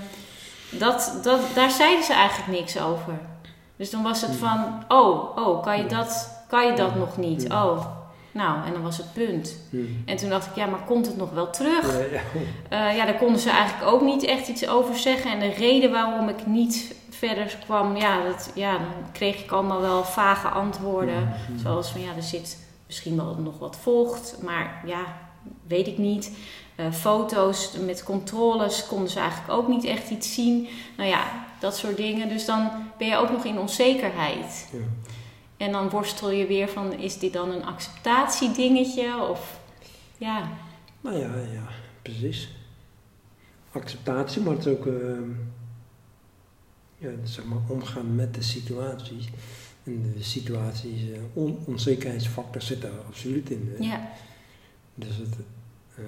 [0.72, 3.14] dat, dat, daar zeiden ze eigenlijk niks over.
[3.76, 4.40] Dus dan was het Hmm.
[4.40, 7.44] van, oh, oh kan, je dat, kan je dat nog niet?
[7.52, 7.86] Oh,
[8.32, 9.56] nou, en dan was het punt.
[9.70, 9.84] Mhm.
[10.06, 11.92] En toen dacht ik, ja, maar komt het nog wel terug?
[11.98, 12.90] Ja, ja.
[12.90, 15.32] Eh, ja, daar konden ze eigenlijk ook niet echt iets over zeggen.
[15.32, 19.82] En de reden waarom ik niet verder kwam, ja, dat, ja dan kreeg ik allemaal
[19.82, 21.34] wel vage antwoorden.
[21.62, 25.18] Zoals van, ja, er zit misschien wel nog wat vocht, maar ja,
[25.68, 26.38] weet ik niet.
[26.76, 30.68] Eh, foto's met controles konden ze eigenlijk ook niet echt iets zien.
[30.98, 32.30] Nou ja, dat soort dingen.
[32.30, 34.70] Dus dan ben je ook nog in onzekerheid.
[34.72, 34.80] Ja.
[35.58, 39.28] En dan worstel je weer van, is dit dan een acceptatiedingetje?
[39.30, 39.60] Of
[40.18, 40.50] ja,
[41.02, 41.68] Nou ja, ja,
[42.02, 42.50] precies.
[43.72, 45.30] Acceptatie, maar het is ook ehm,
[46.98, 49.30] ja, zeg maar omgaan met de situaties.
[49.84, 53.76] in de situaties, uh, on onzekerheidsfactor zit daar absoluut in.
[53.80, 54.12] Ja.
[54.96, 55.36] Dus het...
[56.00, 56.06] Uh,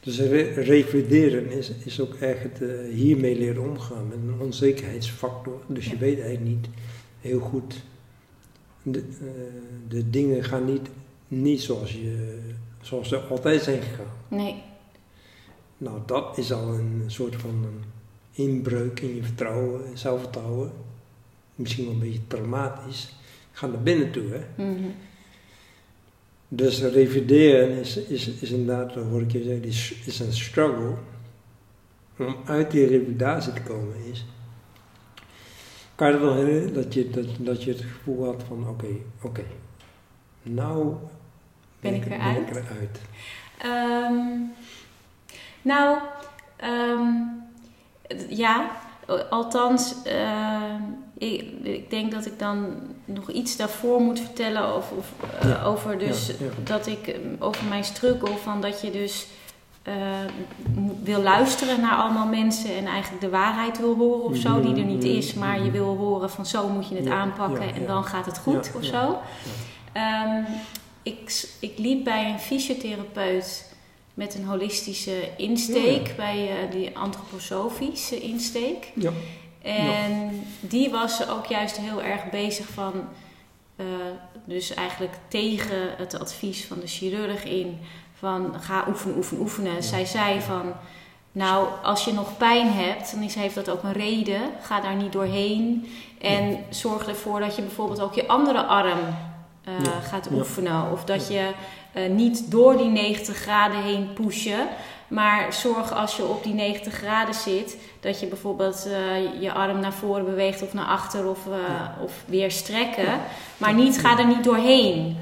[0.00, 0.18] dus
[0.54, 5.62] revalideren is, is ook echt het uh, hiermee leren omgaan met een onzekerheidsfactor.
[5.66, 6.68] Dus je weet eigenlijk niet
[7.20, 7.82] heel goed.
[8.82, 9.30] De, uh,
[9.88, 10.88] de dingen gaan niet,
[11.28, 12.38] niet zoals, je,
[12.80, 14.12] zoals ze altijd zijn gegaan.
[14.28, 14.62] Nee.
[15.78, 17.84] Nou, dat is al een soort van een
[18.38, 20.72] inbreuk in je vertrouwen, zelfvertrouwen.
[21.54, 23.14] Misschien wel een beetje traumatisch.
[23.52, 24.64] Ga naar binnen toe, hè.
[24.64, 24.94] Mm -hmm.
[26.48, 30.94] Dus revideren is, is, is inderdaad, wat hoor ik je zeggen, is, is een struggle.
[32.18, 34.26] Om uit die revidatie te komen is.
[35.94, 38.70] Kan je het wel herinneren dat je, dat, dat je het gevoel had van oké,
[38.70, 39.46] okay, oké, okay,
[40.42, 40.94] nou
[41.80, 42.46] ben, ik, eruit.
[42.46, 43.00] Ben ik eruit.
[43.64, 44.52] Um,
[45.62, 45.98] nou,
[46.64, 47.47] um,
[48.28, 48.70] ja,
[49.30, 50.74] althans, uh,
[51.18, 55.12] ik, ik, denk dat ik dan nog iets daarvoor moet vertellen of, of
[55.44, 55.62] uh, ja.
[55.62, 56.50] over dus Ja, ja.
[56.64, 59.26] dat ik over mijn struggle van dat je dus
[59.88, 59.94] uh,
[61.02, 64.84] wil luisteren naar allemaal mensen en eigenlijk de waarheid wil horen of zo, die er
[64.84, 68.26] niet is, maar je wil horen van zo moet je het aanpakken en dan gaat
[68.26, 69.18] het goed of zo.
[69.94, 70.46] Um,
[71.02, 73.76] ik, ik liep bij een fysiotherapeut
[74.18, 76.14] met een holistische insteek, Ja.
[76.16, 78.92] bij uh, die antroposofische insteek.
[78.94, 79.10] Ja.
[79.62, 82.92] En die was ook juist heel erg bezig van,
[83.76, 83.86] uh,
[84.44, 87.78] dus eigenlijk tegen het advies van de chirurg in,
[88.14, 89.82] van ga oefenen, oefenen, oefenen.
[89.82, 90.72] Zij zei van,
[91.32, 94.40] nou als je nog pijn hebt, dan heeft dat ook een reden.
[94.62, 95.88] Ga daar niet doorheen.
[96.20, 100.00] En zorg ervoor dat je bijvoorbeeld ook je andere arm uh, Ja.
[100.00, 100.92] gaat oefenen.
[100.92, 101.52] Of dat je
[101.96, 104.66] uh, niet door die 90 graden heen pushen.
[105.08, 109.80] Maar zorg als je op die 90 graden zit, dat je bijvoorbeeld uh, je arm
[109.80, 111.94] naar voren beweegt of naar achter of, uh, Ja.
[112.04, 113.20] of weer strekken.
[113.56, 115.16] Maar niet, ga er niet doorheen.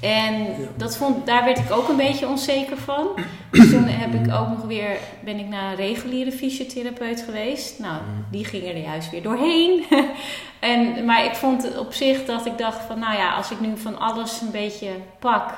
[0.00, 0.48] En Ja.
[0.76, 3.06] dat vond, daar werd ik ook een beetje onzeker van.
[3.50, 7.78] Dus toen heb ik ook nog weer, ben ik naar een reguliere fysiotherapeut geweest.
[7.78, 8.30] Nou, Mhm.
[8.30, 9.84] die ging er juist weer doorheen.
[10.60, 13.76] en, maar ik vond op zich dat ik dacht van, nou ja, als ik nu
[13.76, 15.52] van alles een beetje pak.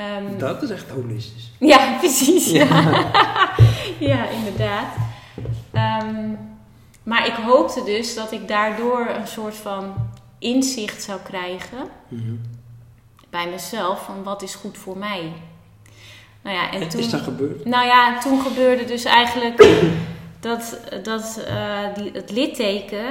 [0.00, 1.50] Um, Dat is echt holistisch.
[1.58, 2.50] ja, precies.
[2.50, 2.66] Ja,
[3.98, 4.94] ja inderdaad.
[6.02, 6.38] Um,
[7.02, 9.94] maar ik hoopte dus dat ik daardoor een soort van
[10.38, 11.78] inzicht zou krijgen
[12.08, 12.40] Mm -hmm.
[13.30, 15.32] bij mezelf van wat is goed voor mij.
[16.42, 17.64] Nou ja, en, en toen, is dat gebeurd?
[17.64, 19.66] Nou ja, toen gebeurde dus eigenlijk
[20.40, 23.04] dat, dat uh, die, het litteken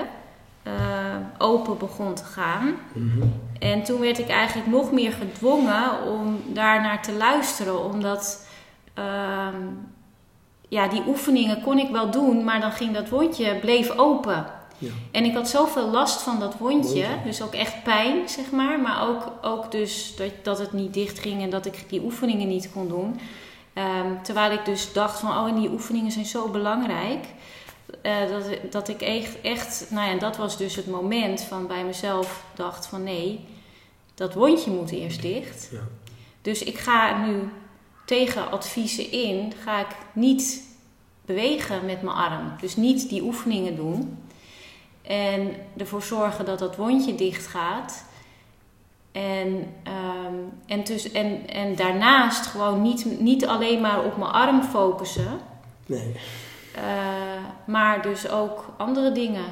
[1.37, 2.75] open begon te gaan.
[2.93, 3.33] Mm -hmm.
[3.59, 8.47] En toen werd ik eigenlijk nog meer gedwongen om daar naar te luisteren, omdat
[8.99, 9.47] uh,
[10.69, 14.45] ja, die oefeningen kon ik wel doen, maar dan ging dat wondje bleef open.
[14.77, 14.89] Ja.
[15.11, 17.23] En ik had zoveel last van dat wondje, Wondje.
[17.25, 21.19] dus ook echt pijn, zeg maar, maar ook, ook dus dat, dat het niet dicht
[21.19, 23.19] ging en dat ik die oefeningen niet kon doen.
[23.77, 27.25] Um, terwijl ik dus dacht van, oh, en die oefeningen zijn zo belangrijk.
[28.03, 31.85] Uh, dat, dat ik echt, echt, nou ja, dat was dus het moment van bij
[31.85, 33.45] mezelf dacht van nee,
[34.13, 35.69] dat wondje moet eerst dicht.
[35.71, 35.87] Ja.
[36.41, 37.49] Dus ik ga nu
[38.05, 40.61] tegen adviezen in, ga ik niet
[41.25, 42.53] bewegen met mijn arm.
[42.61, 44.17] Dus niet die oefeningen doen.
[45.01, 48.05] En ervoor zorgen dat dat wondje dicht gaat.
[49.11, 49.47] En,
[49.87, 55.39] um, en, dus, en, en daarnaast gewoon niet, niet alleen maar op mijn arm focussen.
[55.85, 56.15] Nee.
[56.77, 59.45] Uh, maar dus ook andere dingen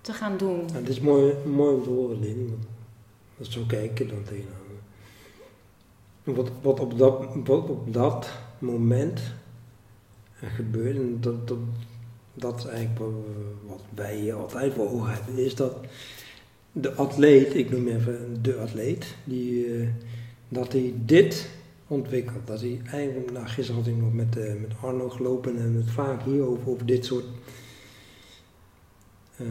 [0.00, 0.62] te gaan doen.
[0.72, 2.58] Ja, het is mooi, mooi om te horen, Lin.
[3.36, 4.56] Dat zo kijken dan tegenaan.
[6.24, 9.20] Wat, wat, op dat, wat op dat moment
[10.42, 11.58] gebeurt, en dat, dat,
[12.34, 13.14] dat is eigenlijk
[13.66, 15.76] wat, wij altijd voor ogen hebben, is dat
[16.72, 19.88] de atleet, ik noem even de atleet, die, uh,
[20.48, 21.50] dat hij dit
[21.88, 22.46] ontwikkelt.
[22.46, 25.90] Dat hij eigenlijk, nou, gisteren had ik nog met, uh, met Arno gelopen en het
[25.90, 27.24] vaak hierover, over dit soort
[29.40, 29.46] uh,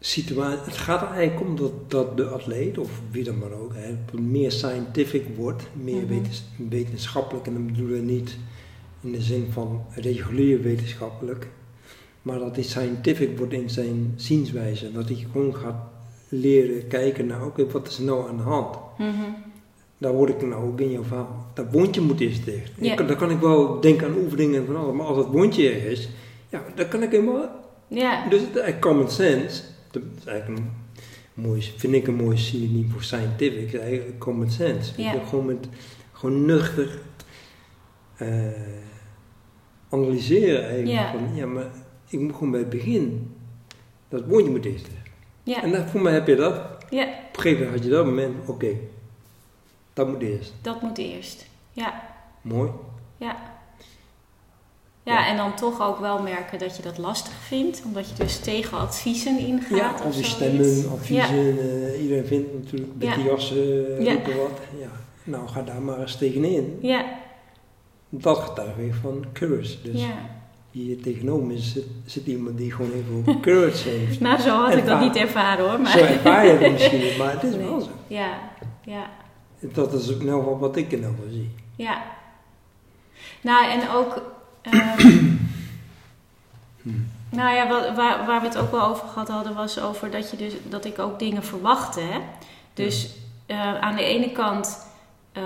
[0.00, 0.66] situaties.
[0.66, 3.72] Het gaat er eigenlijk om dat, dat de atleet, of wie dan maar ook,
[4.12, 6.08] meer scientific wordt, meer mm -hmm.
[6.08, 7.46] wetens, wetenschappelijk.
[7.46, 8.36] En dan bedoelen we niet
[9.00, 11.48] in de zin van regulier wetenschappelijk,
[12.22, 14.92] maar dat hij scientific wordt in zijn zienswijze.
[14.92, 15.92] Dat hij gewoon gaat
[16.28, 18.76] leren kijken naar, oké, okay, wat is er nou aan de hand?
[18.98, 19.34] Mm -hmm.
[20.04, 21.46] Daar hoor ik nou ook in verhaal.
[21.54, 22.70] Dat wondje moet eerst dicht.
[22.76, 22.96] Ja.
[22.96, 25.90] Dan kan ik wel denken aan oefeningen en van alles, maar als dat wondje er
[25.90, 26.08] is,
[26.48, 27.48] ja, dan kan ik helemaal.
[27.88, 28.28] Ja.
[28.28, 29.62] Dus het is eigenlijk common sense.
[29.90, 30.70] Dat is eigenlijk een
[31.42, 33.74] mooi, vind ik een mooi synoniem voor scientific.
[33.74, 35.02] Eigenlijk common sense.
[35.02, 35.12] Ja.
[35.12, 35.68] Je gewoon met
[36.12, 36.98] gewoon nuchter
[38.22, 38.28] uh,
[39.88, 40.88] analyseren eigenlijk.
[40.88, 41.12] Ja.
[41.12, 41.70] Van, ja, maar
[42.08, 43.34] ik moet gewoon bij het begin
[44.08, 44.88] Dat woontje moet eerst.
[45.42, 45.62] Ja.
[45.62, 46.54] En dat, voor mij heb je dat.
[46.90, 48.68] ja, Op een gegeven moment had je dat moment, oké,
[49.94, 50.52] dat moet eerst.
[50.62, 51.46] dat moet eerst.
[51.72, 52.02] Ja,
[52.40, 52.70] Mooi.
[53.16, 53.36] ja.
[55.06, 55.12] Ja.
[55.12, 58.38] Ja, en dan toch ook wel merken dat je dat lastig vindt, omdat je dus
[58.38, 59.78] tegen adviezen ingaat.
[59.78, 60.30] Ja, of zoiets.
[60.30, 64.12] stemmen, adviezen, eh, iedereen vindt natuurlijk die jassen Ja.
[64.12, 64.58] roepen wat.
[64.80, 64.86] Ja.
[65.24, 66.78] Nou, ga daar maar eens tegenin.
[66.82, 67.04] Ja,
[68.08, 69.82] Dat getuigt weer van courage.
[69.82, 70.14] Dus ja.
[70.70, 74.20] hier tegenover zit, zit iemand die gewoon even courage heeft.
[74.20, 75.80] Nou, zo had ik dat niet ervaren hoor.
[75.80, 75.98] Maar...
[75.98, 77.64] Zo ervaar je het misschien maar het is Nee.
[77.68, 77.90] wel zo.
[78.06, 78.38] Ja,
[78.84, 79.10] ja,
[79.72, 81.54] Dat is ook nou wat ik er nou van zie.
[81.76, 82.02] ja.
[83.40, 84.22] Nou, en ook.
[84.62, 85.26] ehm,
[86.82, 87.06] Hmm.
[87.28, 90.30] Nou ja, wat, waar, waar we het ook wel over gehad hadden, was over dat,
[90.30, 92.00] je dus, dat ik ook dingen verwachtte.
[92.00, 92.18] Hè?
[92.74, 93.14] Dus
[93.46, 94.86] eh, aan de ene kant,
[95.32, 95.42] eh,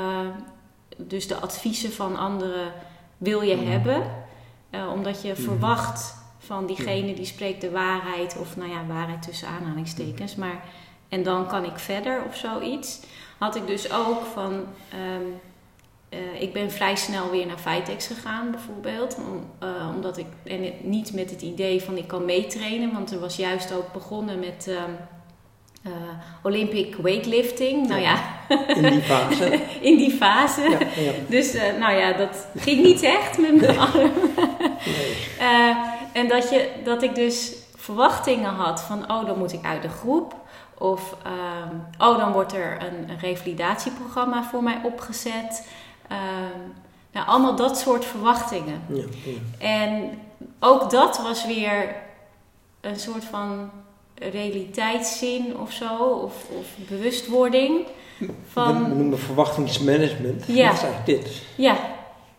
[0.97, 2.73] dus de adviezen van anderen
[3.19, 3.67] wil je Mhm.
[3.71, 4.03] hebben,
[4.71, 5.43] eh, omdat je Mhm.
[5.43, 10.63] verwacht van diegene die spreekt de waarheid, of nou ja, waarheid tussen aanhalingstekens, maar
[11.09, 13.01] en dan kan ik verder of zoiets.
[13.39, 14.65] Had ik dus ook van.
[14.91, 15.23] ehm,
[16.09, 19.17] eh, ik ben vrij snel weer naar Vitex gegaan, bijvoorbeeld.
[19.17, 23.11] Om, eh, omdat ik, en het- niet met het idee van ik kan meetrainen, want
[23.13, 25.93] er was juist ook begonnen met eh,
[26.43, 27.89] Olympic weightlifting.
[27.89, 28.19] Nou ja,
[28.69, 29.61] In die fase.
[29.81, 30.61] in die fase.
[30.71, 31.13] ja, ja.
[31.29, 34.11] Dus nou ja, dat ging niet echt met mijn arm.
[34.87, 35.17] Nee.
[35.39, 35.77] Eh,
[36.13, 39.89] en dat, je, dat ik dus verwachtingen had van, oh, dan moet ik uit de
[39.89, 40.35] groep.
[40.79, 41.75] Of, ehm,
[42.09, 45.69] oh, dan wordt er een, een revalidatieprogramma voor mij opgezet.
[46.09, 46.61] Ehm,
[47.13, 48.83] nou, allemaal dat soort verwachtingen.
[48.89, 49.39] Ja, ja.
[49.59, 50.19] En
[50.61, 51.97] ook dat was weer
[52.81, 53.71] een soort van
[54.15, 57.87] realiteitszin of zo, of, of bewustwording.
[58.19, 60.45] We Van, noemen verwachtingsmanagement.
[60.47, 60.69] Ja.
[60.69, 61.43] Dat is eigenlijk dit.
[61.57, 61.77] ja,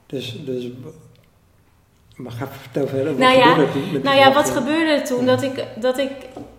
[0.06, 0.67] Dus, dus,
[2.19, 3.08] maar ga vertel verder.
[3.08, 3.55] Wat Nou ja,
[3.91, 5.25] met Nou ja, wat gebeurde er toen?
[5.25, 6.12] Dat ik dat, ik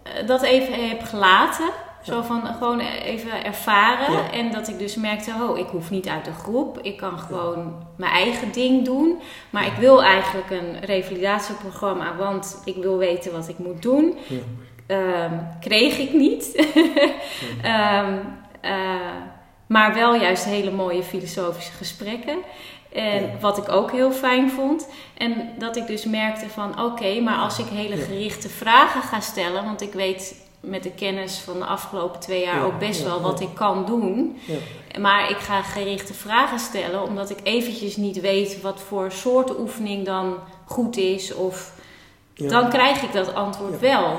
[0.03, 1.69] eh, dat even heb gelaten.
[2.03, 4.13] Zo van gewoon even ervaren.
[4.13, 4.31] Ja.
[4.31, 6.79] En dat ik dus merkte, oh, ik hoef niet uit de groep.
[6.83, 9.19] Ik kan gewoon mijn eigen ding doen.
[9.51, 14.17] Maar ik wil eigenlijk een revalidatieprogramma, want ik wil weten wat ik moet doen.
[14.87, 16.55] Ehm, kreeg ik niet.
[17.63, 18.19] Ehm,
[18.61, 18.73] eh,
[19.67, 22.39] maar wel juist hele mooie filosofische gesprekken.
[22.93, 23.39] En Ja.
[23.41, 24.89] wat ik ook heel fijn vond.
[25.17, 29.65] En dat ik dus merkte van oké, maar als ik hele gerichte vragen ga stellen.
[29.65, 33.07] Want ik weet met de kennis van de afgelopen twee jaar Ja, ook best ja,
[33.07, 34.39] wel wat ik kan doen.
[34.45, 35.01] Ja.
[35.01, 40.05] Maar ik ga gerichte vragen stellen omdat ik eventjes niet weet wat voor soort oefening
[40.07, 41.35] dan goed is.
[41.35, 41.73] Of
[42.35, 44.17] dan krijg ik dat antwoord wel.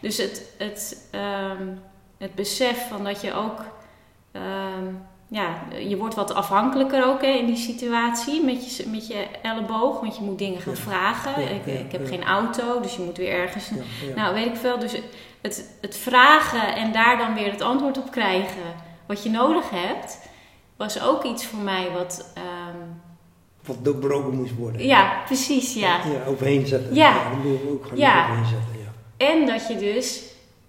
[0.00, 1.66] Dus het, het, ehm,
[2.18, 3.60] het besef van dat je ook,
[4.32, 4.86] ehm,
[5.32, 5.54] ja,
[5.88, 10.16] je wordt wat afhankelijker ook hè, in die situatie met je, met je elleboog, want
[10.16, 10.80] je moet dingen gaan Ja.
[10.80, 11.42] vragen.
[11.42, 13.70] Ja, ik, ja, ik heb geen auto, dus je moet weer ergens.
[14.16, 14.78] Nou, weet ik veel.
[14.78, 14.92] Dus
[15.42, 18.62] het, het vragen en daar dan weer het antwoord op krijgen
[19.06, 20.18] wat je nodig hebt,
[20.76, 22.30] was ook iets voor mij wat.
[22.34, 22.86] ehm,
[23.66, 24.84] Wat doorbroken moest worden.
[24.86, 25.96] ja, precies, ja.
[25.96, 26.94] Ja, overheen zetten.
[26.94, 27.12] Ja.
[27.12, 28.22] dat moeten we ook gaan Ja.
[28.24, 28.76] overheen zetten.
[28.80, 29.26] Ja.
[29.26, 30.22] En dat je dus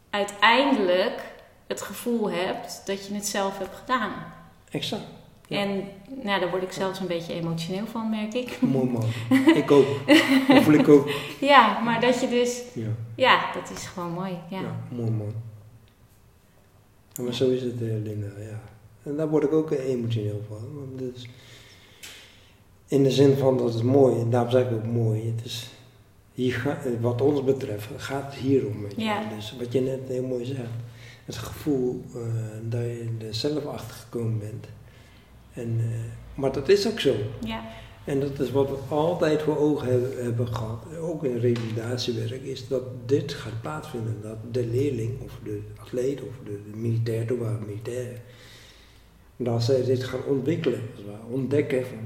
[0.10, 1.22] uiteindelijk
[1.68, 4.12] het gevoel hebt dat je het zelf hebt gedaan.
[4.74, 5.04] Exact.
[5.48, 5.58] Ja.
[5.60, 5.84] En
[6.24, 8.62] nou, daar word ik zelfs een beetje emotioneel van, merk ik.
[8.62, 9.06] Mooi man.
[9.62, 9.86] ik ook.
[10.48, 11.10] Dat voel ik ook.
[11.40, 14.38] Ja, maar dat je dus, Ja, ja, dat is gewoon mooi.
[14.50, 14.76] Ja, ja.
[14.90, 15.34] mooi man.
[17.14, 18.28] Ja, maar zo is het, eh, Linda.
[18.40, 18.62] Ja.
[19.04, 20.76] En daar word ik ook eh, emotioneel van.
[20.76, 21.28] Want dus,
[22.88, 24.20] in de zin van dat is mooi.
[24.20, 25.34] En daarom zeg ik ook mooi.
[25.36, 25.70] Het is,
[26.34, 28.82] hier wat ons betreft gaat het hier om.
[28.82, 29.04] Weet je.
[29.04, 29.24] Ja.
[29.36, 30.83] Dus wat je net heel mooi zegt.
[31.26, 32.22] Het gevoel eh,
[32.70, 34.68] dat je er zelf achter gekomen bent.
[35.54, 37.16] En, eh, maar dat is ook zo.
[37.46, 37.64] ja,
[38.06, 42.68] En dat is wat we altijd voor ogen hebben, hebben gehad, ook in revalidatiewerk, is
[42.68, 44.22] dat dit gaat plaatsvinden.
[44.22, 47.66] Dat de leerling of de atleet of de, de militair, toen waren
[49.38, 50.82] dat zij dit gaan ontwikkelen,
[51.30, 51.98] ontdekken van,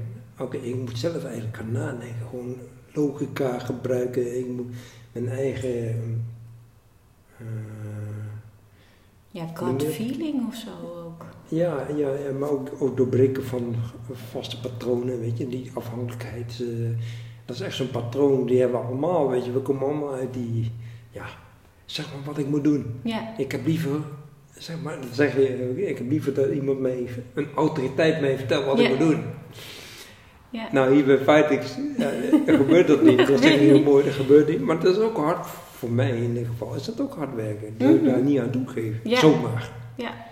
[0.46, 2.56] oké, ik moet zelf eigenlijk gaan nadenken, gewoon
[2.92, 4.74] logica gebruiken, ik moet
[5.12, 6.24] mijn eigen...
[7.38, 7.46] eh,
[9.30, 10.70] ja, gut feeling of zo
[11.04, 11.24] ook.
[11.48, 13.74] Ja, ja, ja maar ook, ook doorbreken van
[14.30, 16.60] vaste patronen, weet je, die afhankelijkheid.
[16.60, 16.98] eh,
[17.44, 19.52] dat is echt zo'n patroon, die hebben we allemaal, weet je.
[19.52, 20.72] We komen allemaal uit die,
[21.10, 21.24] ja,
[21.84, 23.00] zeg maar wat ik moet doen.
[23.02, 24.00] Ja, Ik heb liever,
[24.58, 28.64] zeg maar, dat zeg je, ik heb liever dat iemand mij, een autoriteit mij vertelt
[28.64, 28.82] wat Ja.
[28.84, 29.22] ik moet doen.
[30.50, 32.10] ja, Nou, hier bij Fightix ja,
[32.46, 33.18] gebeurt dat niet.
[33.18, 34.60] Dat is gebeurt heel mooi, dat gebeurt niet.
[34.60, 35.46] Maar dat is ook hard,
[35.78, 37.74] voor mij in ieder geval, is dat ook hard werken.
[37.78, 38.10] Dat ik Mhm.
[38.10, 39.20] daar niet aan toegeven, Ja.
[39.20, 39.72] zomaar.
[39.96, 40.26] ja,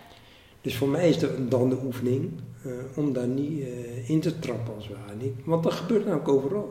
[0.61, 2.30] Dus voor mij is dat dan de oefening
[2.64, 5.14] eh, om daar niet eh, in te trappen als het ware.
[5.20, 5.32] Niet.
[5.44, 6.70] Want dat gebeurt namelijk overal.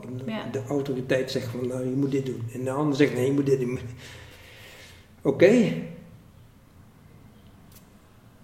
[0.51, 2.41] De, autoriteit zegt van nou je moet dit doen.
[2.53, 3.79] En de ander zegt nee je moet dit doen.
[5.21, 5.73] Oké.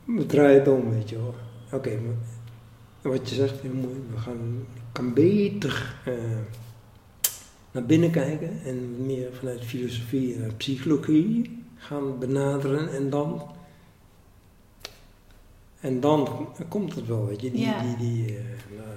[0.05, 1.35] We draaien het om, weet je wel.
[1.73, 1.99] Oké,
[3.01, 3.95] wat je zegt, heel mooi.
[4.13, 6.13] We gaan, kan beter eh,
[7.71, 13.41] naar binnen kijken en meer vanuit filosofie en psychologie gaan benaderen en dan.
[15.79, 17.51] En dan komt het wel, weet je.
[17.51, 17.81] Die, Ja.
[17.81, 18.43] die, die, eh,
[18.75, 18.87] nou,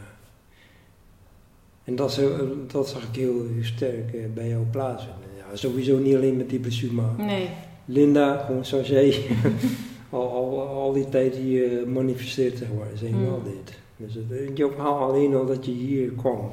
[1.85, 5.23] en dat, heel- dat zag ik heel sterk eh, bij jou plaatsvinden.
[5.39, 7.49] Ja, sowieso niet alleen met die blessure, maar Nee.
[7.85, 9.23] Linda, gewoon zoals jij
[10.11, 13.45] al, al, al die tijd hier manifesteert, zeg maar, is helemaal Mm.
[13.45, 13.79] dit.
[13.97, 16.53] Dus het, je verhaal alleen al dat je hier kwam,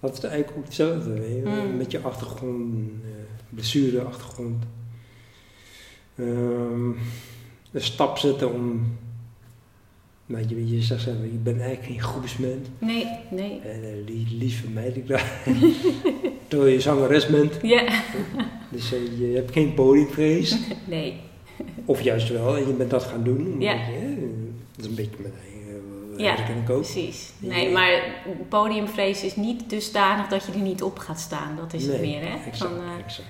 [0.00, 1.76] dat is eigenlijk ook hetzelfde, weet je, Mm.
[1.76, 3.08] met je achtergrond, eh,
[3.50, 4.64] blessure, achtergrond.
[6.14, 6.88] Ehm,
[7.72, 8.96] een stap zetten om,
[10.26, 12.68] weet je, je zegt, zelf, je bent eigenlijk geen groepsmens.
[12.78, 13.60] Nee, nee.
[13.60, 15.22] En eh, li- liefst vermijd ik dat.
[16.48, 18.02] Terwijl je zangeres bent, Ja.
[18.70, 20.58] dus eh, je hebt geen podiumvrees.
[20.88, 21.14] Nee.
[21.84, 23.60] Of juist wel, en je bent dat gaan doen.
[23.60, 23.76] Ja.
[24.76, 25.57] dat is een beetje mijn eigen
[26.18, 26.76] Ja, ik ook.
[26.82, 27.30] Precies.
[27.38, 28.02] Nee, maar
[28.48, 31.56] podiumvrees is niet dusdanig dat je er niet op gaat staan.
[31.56, 32.36] Dat is het meer, hè?
[32.36, 33.28] Exact, Van, eh, exact.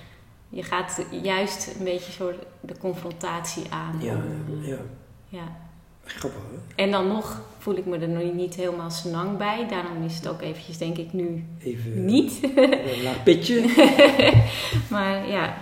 [0.49, 3.99] je gaat juist een beetje zo de confrontatie aan.
[4.01, 4.23] Ja, om,
[4.63, 4.77] eh, ja,
[5.29, 5.57] ja.
[6.05, 6.83] grappig hè?
[6.83, 9.67] En dan nog voel ik me er nog niet helemaal senang bij.
[9.69, 12.39] Daarom is het ook eventjes, denk ik, nu Even niet.
[12.43, 13.61] een laag pitje.
[14.91, 15.57] maar ja,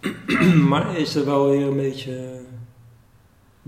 [0.68, 2.46] maar is er wel weer een beetje...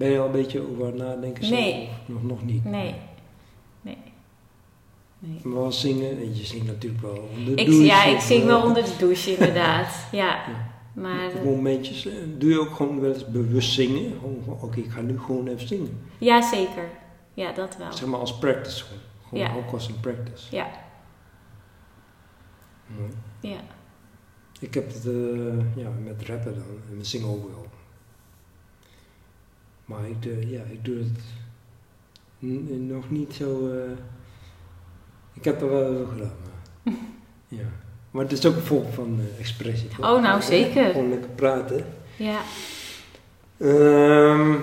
[0.00, 1.44] Ben je al een beetje over nadenken?
[1.44, 1.54] zo?
[1.54, 1.88] Nee.
[2.06, 2.64] Nog, nog niet?
[2.64, 2.94] nee.
[3.82, 3.96] Nee.
[5.18, 5.40] nee.
[5.42, 7.84] Maar wel zingen, en je zingt natuurlijk wel onder de Ik, douche.
[7.84, 9.94] ja, ik zing eh, wel onder de douche, inderdaad.
[10.12, 10.26] Ja.
[10.26, 10.68] Ja.
[10.92, 14.12] Maar Op eh, momentjes, eh, doe je ook gewoon wel eens bewust zingen?
[14.60, 16.00] Oké, ik ga nu gewoon even zingen.
[16.18, 16.88] ja, zeker.
[17.34, 17.92] Ja, dat wel.
[17.92, 19.00] Zeg maar als practice gewoon.
[19.28, 19.54] Gewoon Ja.
[19.54, 20.56] ook als een practice.
[20.56, 20.70] Ja,
[22.86, 23.10] Mooi.
[23.40, 23.60] ja.
[24.60, 25.02] Ik heb het
[25.76, 27.66] ja, met rappen dan en met zingen ook wel.
[29.90, 31.18] Maar ik, doe- ja, ik doe het
[32.88, 33.70] nog niet zo.
[33.72, 33.90] eh,
[35.32, 36.32] ik heb er wel over gedaan.
[36.82, 36.94] Maar,
[37.60, 37.64] ja.
[38.10, 39.88] maar het is ook een vorm van eh, expressie.
[39.88, 40.14] toch?
[40.16, 40.90] Oh, nou, zeker.
[40.90, 41.84] Gewoon lekker praten.
[42.16, 42.40] Ja.
[43.56, 44.54] Ehm,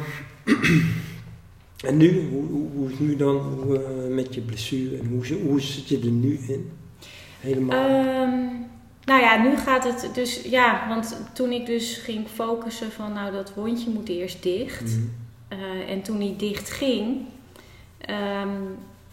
[1.89, 5.07] en nu, hoe, hoe, hoe is het nu dan hoe, eh, met je blessure en
[5.07, 6.71] hoe, hoe zit je er nu in?
[7.39, 8.05] Helemaal.
[8.05, 8.45] Ehm,
[9.07, 13.31] nou ja, nu gaat het dus, ja, want toen ik dus ging focussen van, nou,
[13.31, 14.81] dat wondje moet eerst dicht.
[14.81, 15.01] Mhm.
[15.47, 17.17] Eh, en toen die dicht ging,
[17.97, 18.49] ehm,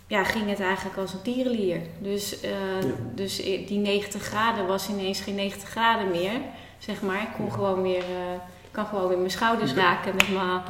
[0.06, 1.80] ja, ging het eigenlijk als een tierenlier.
[1.98, 2.94] Dus, eh, Ja.
[3.14, 6.40] dus die 90 graden was ineens geen 90 graden meer,
[6.78, 7.22] zeg maar.
[7.22, 7.52] Ik kon Ja.
[7.52, 8.04] gewoon weer,
[8.64, 9.76] ik kan gewoon weer mijn schouders Ja.
[9.76, 10.66] raken met mijn hand.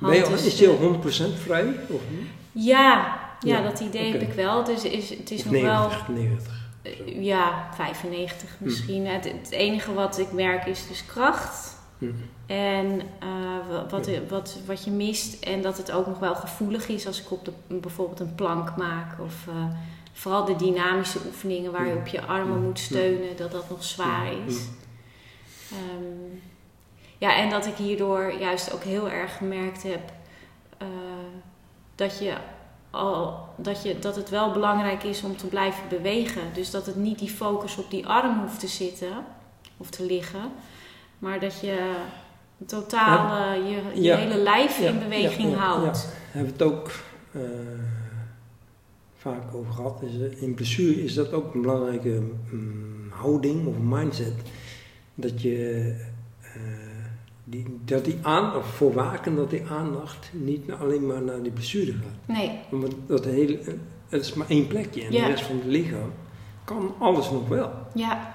[0.00, 1.66] Ben je, dus, is die al eh, 100% vrij?
[1.88, 2.28] Of niet?
[2.52, 4.64] Ja, ja, dat idee heb ik wel.
[4.64, 5.88] Dus is, het is Of nog wel...
[5.88, 6.52] 90, 90.
[6.52, 6.61] Eh,
[7.06, 8.64] Ja, 95 Hm.
[8.64, 9.06] misschien.
[9.06, 11.76] Het, het enige wat ik merk is dus kracht.
[11.98, 12.06] Hm.
[12.46, 13.28] En eh,
[13.68, 15.42] wa- wat, wat, wat je mist.
[15.42, 18.76] En dat het ook nog wel gevoelig is als ik op de, bijvoorbeeld een plank
[18.76, 19.20] maak.
[19.20, 19.54] Of eh,
[20.12, 23.36] vooral de dynamische oefeningen waar je op je armen moet steunen.
[23.36, 24.56] Dat dat nog zwaar is.
[25.70, 26.36] Ehm,
[27.18, 30.12] ja, en dat ik hierdoor juist ook heel erg gemerkt heb
[30.78, 30.86] eh,
[31.94, 32.34] dat, je
[32.92, 36.42] al, dat, je, dat het wel belangrijk is om te blijven bewegen.
[36.54, 39.24] Dus dat het niet die focus op die arm hoeft te zitten
[39.76, 40.50] of te liggen,
[41.18, 41.94] maar dat je
[42.66, 44.16] totaal eh, je, je Ja.
[44.16, 46.08] hele lijf Ja, in beweging ja, ja, houdt.
[46.30, 46.90] Hebben we het ook
[47.32, 47.40] eh,
[49.16, 50.02] vaak over gehad.
[50.02, 54.34] Is, eh, in blessure is dat ook een belangrijke mm, houding of mindset.
[55.14, 55.94] Dat je
[57.52, 61.92] die, dat die aandacht, voor waken dat die aandacht niet alleen maar naar die blessure
[61.92, 62.36] gaat.
[62.36, 63.58] Nee, Want dat hele,
[64.08, 65.24] het is maar één plekje en Ja.
[65.24, 66.10] de rest van het lichaam
[66.64, 67.70] kan alles nog wel.
[67.94, 68.34] ja,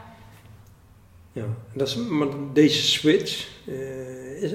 [1.31, 4.53] Ja, dat is, maar deze switch eh, is,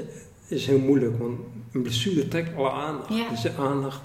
[0.48, 1.38] is heel moeilijk, want
[1.72, 3.14] een blessure trekt alle aandacht.
[3.14, 3.28] Ja.
[3.28, 4.00] Dus de aandacht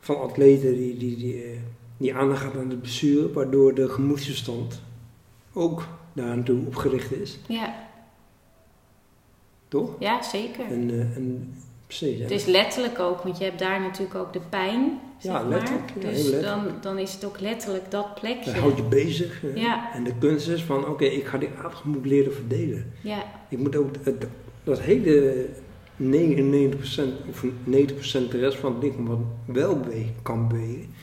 [0.00, 1.58] van atleten die, die, die, eh,
[1.96, 4.80] die aandacht gaat aan de blessure, waardoor de gemoedstoestand
[5.52, 7.74] ook daar naartoe opgericht is, ja,
[9.80, 9.90] toch?
[9.98, 10.64] ja, zeker.
[10.70, 11.54] En, eh, en
[11.86, 12.22] precies, ja.
[12.22, 15.00] Het is letterlijk ook, want je hebt daar natuurlijk ook de pijn.
[15.18, 15.48] Zeg Ja, maar.
[15.48, 16.42] letterlijk, dus letterlijk.
[16.42, 18.50] Dan, dan is het ook letterlijk dat plekje.
[18.52, 19.40] dat houdt je bezig.
[19.40, 19.48] hè.
[19.60, 19.92] Ja.
[19.94, 22.92] En de kunst is van, oké, ik ga die aandacht moet leren verdelen.
[23.00, 24.26] Ja, Ik moet ook het,
[24.64, 25.46] dat hele
[25.96, 26.04] 99%
[27.30, 27.48] of 90%
[28.30, 30.94] de rest van het lichaam wat wel bewegen, kan bewegen,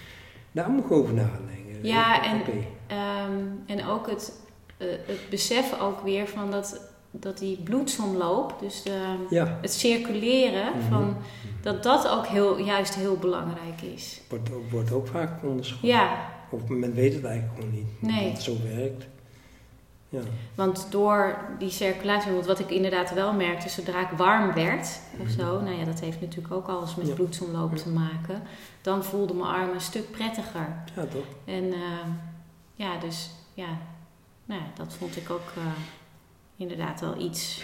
[0.51, 1.49] daar moet ik over nadenken.
[1.81, 2.41] Ja, en-.
[2.87, 4.33] Ehm, en ook het,
[4.77, 10.65] eh, het besef ook weer van dat, dat die bloedsomloop, dus de, Ja, het circuleren,
[10.77, 10.87] Mhm.
[10.89, 11.15] van,
[11.61, 14.21] dat dat ook heel, juist heel belangrijk is.
[14.29, 15.79] wordt, ook- wordt ook vaak onderschat.
[15.81, 18.23] Ja, Of men weet het eigenlijk gewoon niet, Nee.
[18.23, 19.05] dat het zo werkt.
[20.09, 20.19] Ja.
[20.55, 25.39] Want door die circulatie, wat ik inderdaad wel merkte, zodra ik warm werd of Mhm.
[25.39, 27.13] zo, nou ja, dat heeft natuurlijk ook alles met Ja.
[27.13, 28.41] bloedsomloop te maken,
[28.81, 30.83] dan voelde mijn arm een stuk prettiger.
[30.95, 31.25] Ja, toch?
[31.45, 31.79] En eh,
[32.75, 33.77] ja, dus ja,
[34.45, 35.63] nou ja, dat vond ik ook eh,
[36.61, 37.61] inderdaad wel iets,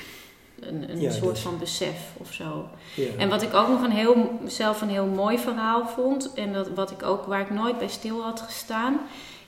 [0.60, 2.70] een, een Ja, soort dus- van besef of zo.
[2.96, 3.08] Ja.
[3.18, 6.70] En wat ik ook nog een heel, zelf een heel mooi verhaal vond, en dat,
[6.70, 9.00] wat ik ook, waar ik nooit bij stil had gestaan,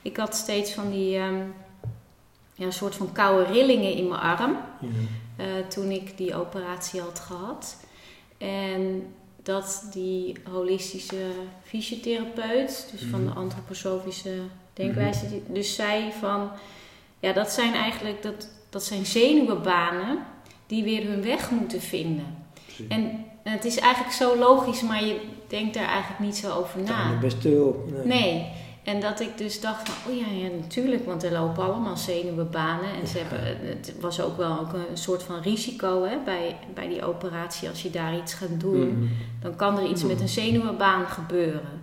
[0.02, 1.38] ik had steeds van die, ehm,
[2.54, 4.56] ja, een soort van koude rillingen in mijn arm.
[4.80, 4.88] Ja.
[5.36, 7.76] eh, toen ik die operatie had gehad.
[8.38, 11.26] En dat die holistische
[11.62, 13.38] fysiotherapeut, dus van de Mhm.
[13.38, 14.34] antroposofische
[14.72, 16.50] denkwijze, die- dus zei van,
[17.20, 20.18] ja, dat zijn eigenlijk dat, dat zijn zenuwbanen
[20.66, 22.36] die weer hun weg moeten vinden.
[22.64, 22.88] Precies.
[22.88, 27.18] En het is eigenlijk zo logisch, maar je denkt daar eigenlijk niet zo over na.
[27.20, 27.84] bij stil.
[28.04, 28.06] Nee.
[28.06, 28.46] Nee.
[28.84, 32.90] En dat ik dus dacht van, oh ja, ja, natuurlijk, want er lopen allemaal zenuwbanen.
[33.00, 36.88] En ze hebben, het was ook wel ook een soort van risico hè, bij, bij
[36.88, 37.68] die operatie.
[37.68, 39.06] Als je daar iets gaat doen, Mhm.
[39.42, 41.79] dan kan er iets met een zenuwbaan gebeuren.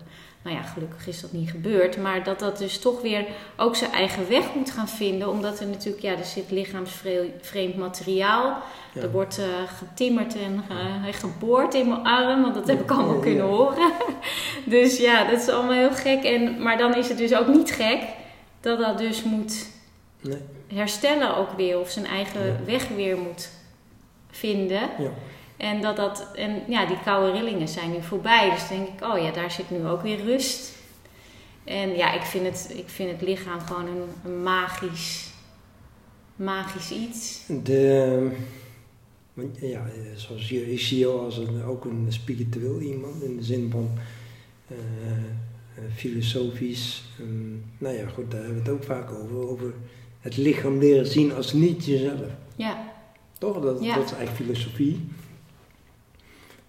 [0.47, 1.97] Nou ja, gelukkig is dat niet gebeurd.
[1.97, 3.25] Maar dat dat dus toch weer
[3.57, 5.29] ook zijn eigen weg moet gaan vinden.
[5.29, 8.57] Omdat er natuurlijk, ja, er zit lichaamsvreemd materiaal.
[8.93, 9.01] Ja.
[9.01, 9.45] Er wordt eh,
[9.77, 13.91] getimmerd en ge- geboord in mijn arm, want dat heb ik allemaal Ja, kunnen horen.
[14.65, 16.23] Dus ja, dat is allemaal heel gek.
[16.23, 17.99] En, maar dan is het dus ook niet gek
[18.61, 19.65] dat dat dus moet
[20.21, 20.37] Nee.
[20.73, 23.49] herstellen ook weer, of zijn eigen weg weer moet
[24.31, 24.81] vinden.
[24.99, 25.09] Ja.
[25.57, 28.49] En dat dat, en ja, die koude rillingen zijn nu voorbij.
[28.49, 30.75] Dus denk ik, oh ja, daar zit nu ook weer rust.
[31.63, 35.29] En ja, ik vind het, ik vind het lichaam gewoon een, een magisch,
[36.35, 37.43] magisch iets.
[37.63, 38.29] De,
[39.59, 39.85] ja,
[40.15, 43.89] zoals je, ik zie jou als een, ook een spiritueel iemand in de zin van
[44.67, 44.75] eh,
[45.95, 47.03] filosofisch.
[47.19, 49.47] ehm, nou ja, goed, daar hebben we het ook vaak over.
[49.49, 49.73] Over
[50.19, 52.19] het lichaam leren zien als niet jezelf.
[52.55, 52.93] Ja,
[53.37, 53.59] Toch?
[53.61, 53.95] Dat, Ja.
[53.95, 55.07] dat is eigenlijk filosofie.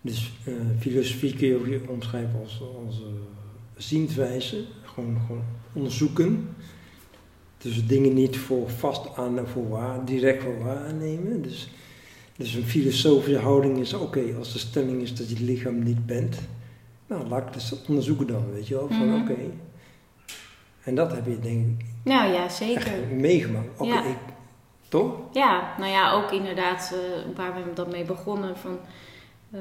[0.00, 3.06] Dus eh, filosofie kun je omschrijven als, als eh,
[3.76, 4.64] zienswijze.
[4.82, 5.42] Gewoon, gewoon
[5.72, 6.54] onderzoeken.
[7.58, 11.42] Dus dingen niet voor vast aan voor waar, direct voor waar aannemen.
[11.42, 11.70] Dus,
[12.36, 16.06] dus een filosofische houding is oké, als de stelling is dat je het lichaam niet
[16.06, 16.38] bent.
[17.06, 18.88] Nou, laat ik het onderzoeken dan, weet je wel.
[18.88, 19.20] Van Mhm.
[19.22, 19.36] oké.
[20.82, 22.92] En dat heb je denk ik nou ja, zeker.
[23.12, 23.68] meegemaakt.
[23.80, 24.04] Oké, Ja.
[24.88, 25.12] toch?
[25.32, 28.78] Ja, nou ja, ook inderdaad eh, waar we dan mee begonnen van
[29.52, 29.60] eh,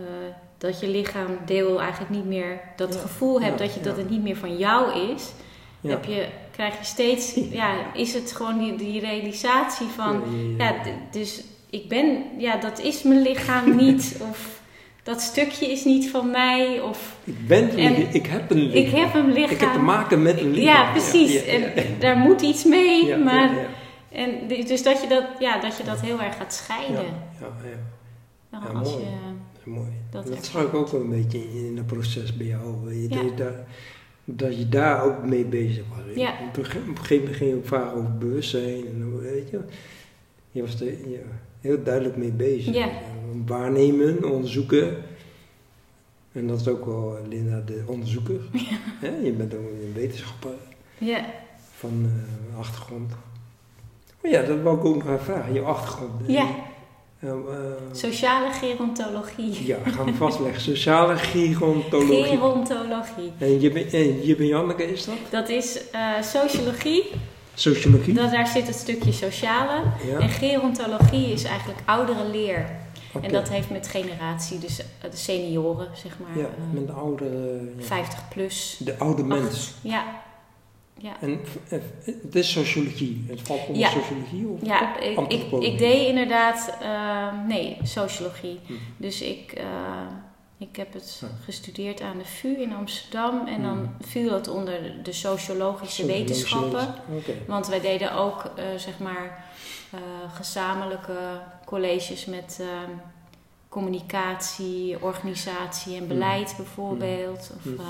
[0.58, 3.00] dat je lichaam deel eigenlijk niet meer dat Ja.
[3.00, 5.32] gevoel hebt Ja, dat je dat het niet meer van jou is.
[5.82, 10.22] Heb je, krijg je steeds, ja, is het gewoon die, die realisatie van,
[10.58, 10.74] Ja,
[11.12, 14.60] dus ik ben, ja, dat is mijn lichaam niet of
[15.04, 18.86] dat stukje is niet van mij of Ik ben En ik heb een lichaam.
[18.86, 19.52] ik heb een lichaam.
[19.52, 20.86] Ik heb te maken met een lichaam.
[20.86, 21.34] Ja, precies.
[21.46, 21.66] Ja, ja, ja.
[21.68, 23.50] En daar moet iets mee, maar.
[24.12, 26.96] En dus dat je dat, ja, dat je dat heel erg gaat scheiden.
[26.96, 27.02] Ja,
[27.40, 28.60] ja, ja.
[28.60, 29.04] Nou, als mooi.
[29.04, 29.10] je,
[29.68, 29.90] mooi.
[30.10, 32.94] Dat Dat, zag ik ook wel een beetje in, in het proces bij jou.
[32.94, 33.16] Je, Ja.
[33.16, 33.68] dat, je daar,
[34.24, 36.16] dat je daar ook mee bezig was.
[36.16, 36.34] Ja.
[36.48, 38.86] Op, een gegeven moment ging je ook vaak over bewustzijn.
[38.86, 39.60] En, weet je,
[40.52, 41.20] je was er ja,
[41.62, 42.76] heel duidelijk mee bezig.
[42.76, 42.90] Ja.
[43.46, 44.98] Waarnemen, onderzoeken.
[46.32, 48.40] En dat is ook wel, Linda, de onderzoeker.
[49.24, 50.52] Je bent ook een wetenschapper.
[50.98, 51.26] ja,
[51.74, 52.10] van
[52.52, 53.12] eh, achtergrond.
[54.22, 56.12] Maar ja, dat wou ik ook nog vragen, je achtergrond.
[56.28, 56.48] Ja.
[57.20, 57.30] Eh,
[57.92, 59.66] sociale gerontologie.
[59.66, 60.62] ja, gaan we vastleggen.
[60.62, 62.24] Sociale gerontologie.
[62.24, 63.32] Gerontologie.
[63.38, 65.16] En je, bent- en Janneke, is dat?
[65.30, 67.04] Dat is eh, sociologie,
[67.54, 68.14] Sociologie?
[68.14, 69.82] dat, daar zit het stukje sociale.
[70.08, 70.20] ja.
[70.20, 72.70] En gerontologie is eigenlijk oudere leer.
[73.22, 76.44] En dat heeft met generatie, dus eh, de senioren, zeg maar.
[76.44, 77.26] Ja, met de oude...
[77.78, 77.84] ja.
[77.86, 78.76] 50 plus.
[78.80, 79.74] De oude Ach, mens.
[79.82, 80.06] Ja.
[81.00, 81.22] Ja.
[81.22, 81.40] En
[81.70, 81.80] eh,
[82.22, 83.26] het is sociologie.
[83.30, 83.90] Het valt onder Ja.
[83.90, 85.20] sociologie of Ja, ik,
[85.60, 88.60] ik, deed inderdaad, eh, nee, sociologie.
[88.66, 88.74] Hm.
[88.98, 89.66] Dus ik, eh,
[90.58, 91.28] ik heb het Ja.
[91.44, 94.04] gestudeerd aan de VU in Amsterdam en dan Hm.
[94.04, 96.94] viel het onder de sociologische Sociologische wetenschappen.
[97.48, 99.46] Want wij deden ook, zeg maar,
[100.34, 101.18] gezamenlijke
[101.66, 102.62] colleges met
[103.70, 106.08] communicatie, organisatie en Hm.
[106.08, 107.52] beleid bijvoorbeeld.
[107.58, 107.82] Of, Hm.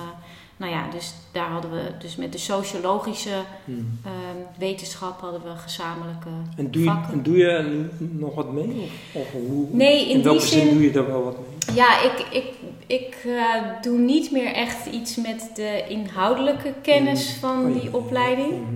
[0.58, 3.72] Nou ja, dus daar hadden we, dus met de sociologische Hm.
[4.04, 4.12] eh,
[4.58, 7.14] wetenschap hadden we gezamenlijke En doe je, vakken.
[7.14, 8.90] en doe je nog wat mee?
[9.14, 11.38] Of, of hoe, Nee, in in welke die zin zin- doe je daar wel wat
[11.38, 11.76] mee?
[11.76, 12.46] Ja, ik, ik,
[12.88, 17.40] ik eh, doe niet meer echt iets met de inhoudelijke kennis Mhm.
[17.40, 18.52] van Oh, die opleiding.
[18.52, 18.76] mhm.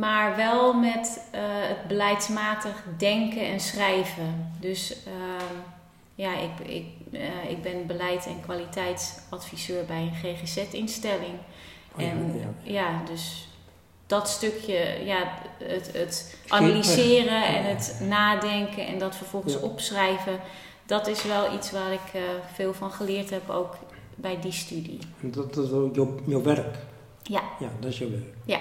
[0.00, 4.50] Maar wel met eh, het beleidsmatig denken en schrijven.
[4.60, 5.54] Dus ehm,
[6.14, 6.84] ja, ik, ik,
[7.16, 11.34] eh, ik ben beleid- en kwaliteitsadviseur bij een GGZ-instelling.
[11.96, 12.72] Oh ja, en ja.
[12.72, 13.48] ja, dus
[14.06, 19.60] dat stukje, ja, het, het analyseren en het nadenken en dat vervolgens Ja.
[19.60, 20.40] opschrijven,
[20.86, 22.20] dat is wel iets waar ik eh,
[22.54, 23.76] veel van geleerd heb, ook
[24.14, 24.98] bij die studie.
[25.22, 26.76] En dat is ook jouw, jouw werk.
[27.22, 27.42] Ja.
[27.58, 28.34] Ja, dat is jouw werk.
[28.44, 28.58] Ja.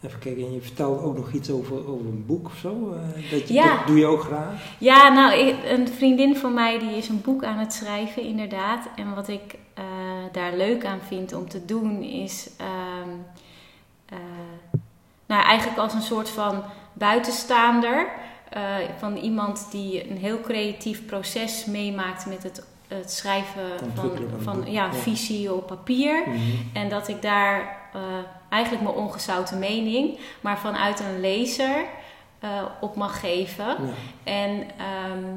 [0.00, 2.92] Even kijken, en je vertelde ook nog iets over, over een boek of zo?
[2.92, 3.76] eh, dat, je, Ja.
[3.76, 4.62] dat doe je ook graag?
[4.78, 8.88] Ja, nou, ik- een vriendin van mij die is een boek aan het schrijven, inderdaad.
[8.96, 9.84] En wat ik eh,
[10.32, 13.08] daar leuk aan vind om te doen is, ehm,
[14.08, 14.18] eh,
[15.26, 18.08] nou, eigenlijk als een soort van buitenstaander.
[18.98, 23.62] van iemand die een heel creatief proces meemaakt met het, het schrijven
[23.94, 24.10] van,
[24.42, 24.92] van ja.
[24.92, 26.22] visie op papier.
[26.26, 26.38] Mhm.
[26.72, 28.00] En dat ik daar eh,
[28.48, 31.84] eigenlijk mijn ongezouten mening, maar vanuit een lezer
[32.38, 33.66] eh, op mag geven.
[33.66, 33.76] Ja,
[34.24, 35.36] En, ehm,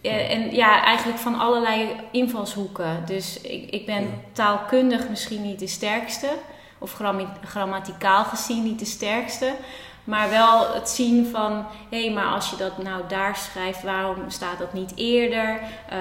[0.00, 3.02] ja, en ja, eigenlijk van allerlei invalshoeken.
[3.06, 4.08] Dus ik, ik ben Ja.
[4.32, 6.28] taalkundig misschien niet de sterkste,
[6.78, 6.98] of
[7.44, 9.52] grammaticaal gezien niet de sterkste.
[10.08, 14.58] Maar wel het zien van, hé, maar als je dat nou daar schrijft, waarom staat
[14.58, 15.60] dat niet eerder?
[15.88, 16.00] Ehm,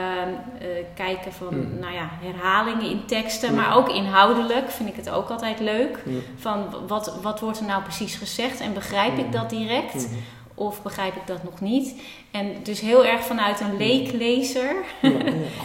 [0.59, 1.79] eh, kijken van, Mhm.
[1.79, 3.55] nou ja, herhalingen in teksten, Ja.
[3.61, 5.97] maar ook inhoudelijk vind ik het ook altijd leuk.
[6.05, 6.19] Ja.
[6.37, 10.07] Van, wat, wat wordt er nou precies gezegd en begrijp ik dat direct?
[10.55, 12.01] Of begrijp ik dat nog niet?
[12.31, 14.75] En dus heel erg vanuit een leeklezer.
[15.01, 15.15] Ja, ja,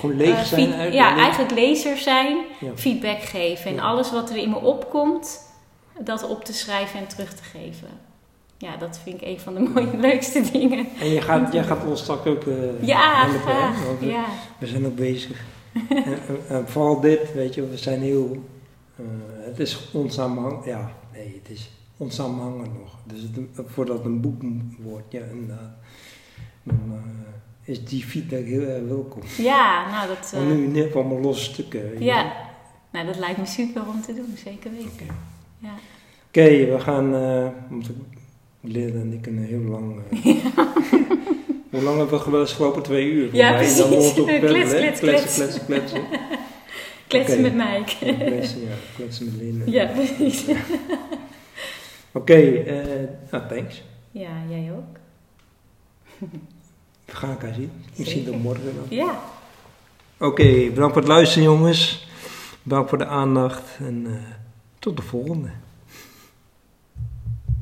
[0.01, 0.95] Gewoon leeg eh, zijn eigenlijk.
[0.95, 2.71] ja, eigenlijk lezer zijn, Ja.
[2.75, 3.71] feedback geven.
[3.71, 5.51] En alles wat er in me opkomt,
[5.99, 7.89] dat op te schrijven en terug te geven.
[8.63, 10.87] Ja, dat vind ik een van de mooie, leukste dingen.
[11.01, 13.87] En je gaat, jij gaat ons straks ook eh Ja, helpen, hè?
[13.87, 14.25] Want Ja,
[14.59, 15.45] we zijn ook bezig.
[15.89, 18.45] en, en- en vooral dit, weet je, we zijn heel...
[18.97, 19.05] eh,
[19.47, 20.65] het is onsamenhangend.
[20.65, 22.97] Ja, nee, het is onsamenhangend nog.
[23.05, 24.43] Dus het, voordat het een boek
[24.79, 25.71] wordt, ja, inderdaad.
[26.63, 29.23] Dan eh, is die feedback heel erg welkom.
[29.39, 31.81] ja nou dat, eh, nu net allemaal losse stukken.
[31.99, 32.05] je.
[32.05, 32.33] ja.
[32.91, 34.91] Nou, dat lijkt me super om te doen, zeker weten.
[34.93, 35.15] Oké.
[35.59, 35.73] Ja.
[36.29, 37.15] Oké, we gaan,
[38.65, 40.01] Lid en ik kunnen heel lang.
[40.11, 40.25] eh,
[41.71, 42.83] Hoe lang hebben we wel eens gelopen?
[42.83, 43.29] Twee uur.
[43.29, 43.59] voor Ja, mij.
[43.77, 44.13] Dan precies.
[44.15, 45.65] Klets, klets, kletsen, klets.
[45.67, 46.03] kletsen,
[47.07, 47.41] kletsen.
[47.47, 47.83] Met mij.
[48.01, 49.63] Kletsen, ja, kletsen met Lin.
[49.67, 50.45] ja, precies.
[52.13, 52.85] Oké, eh,
[53.31, 53.83] nou, thanks.
[54.11, 54.99] Ja, jij ook.
[57.05, 57.71] We gaan elkaar zien.
[57.97, 58.97] Misschien tot morgen dan.
[58.99, 59.21] Ja.
[60.19, 62.09] Oké, bedankt voor het luisteren jongens.
[62.63, 64.13] Bedankt voor de aandacht en eh,
[64.79, 65.49] tot de volgende.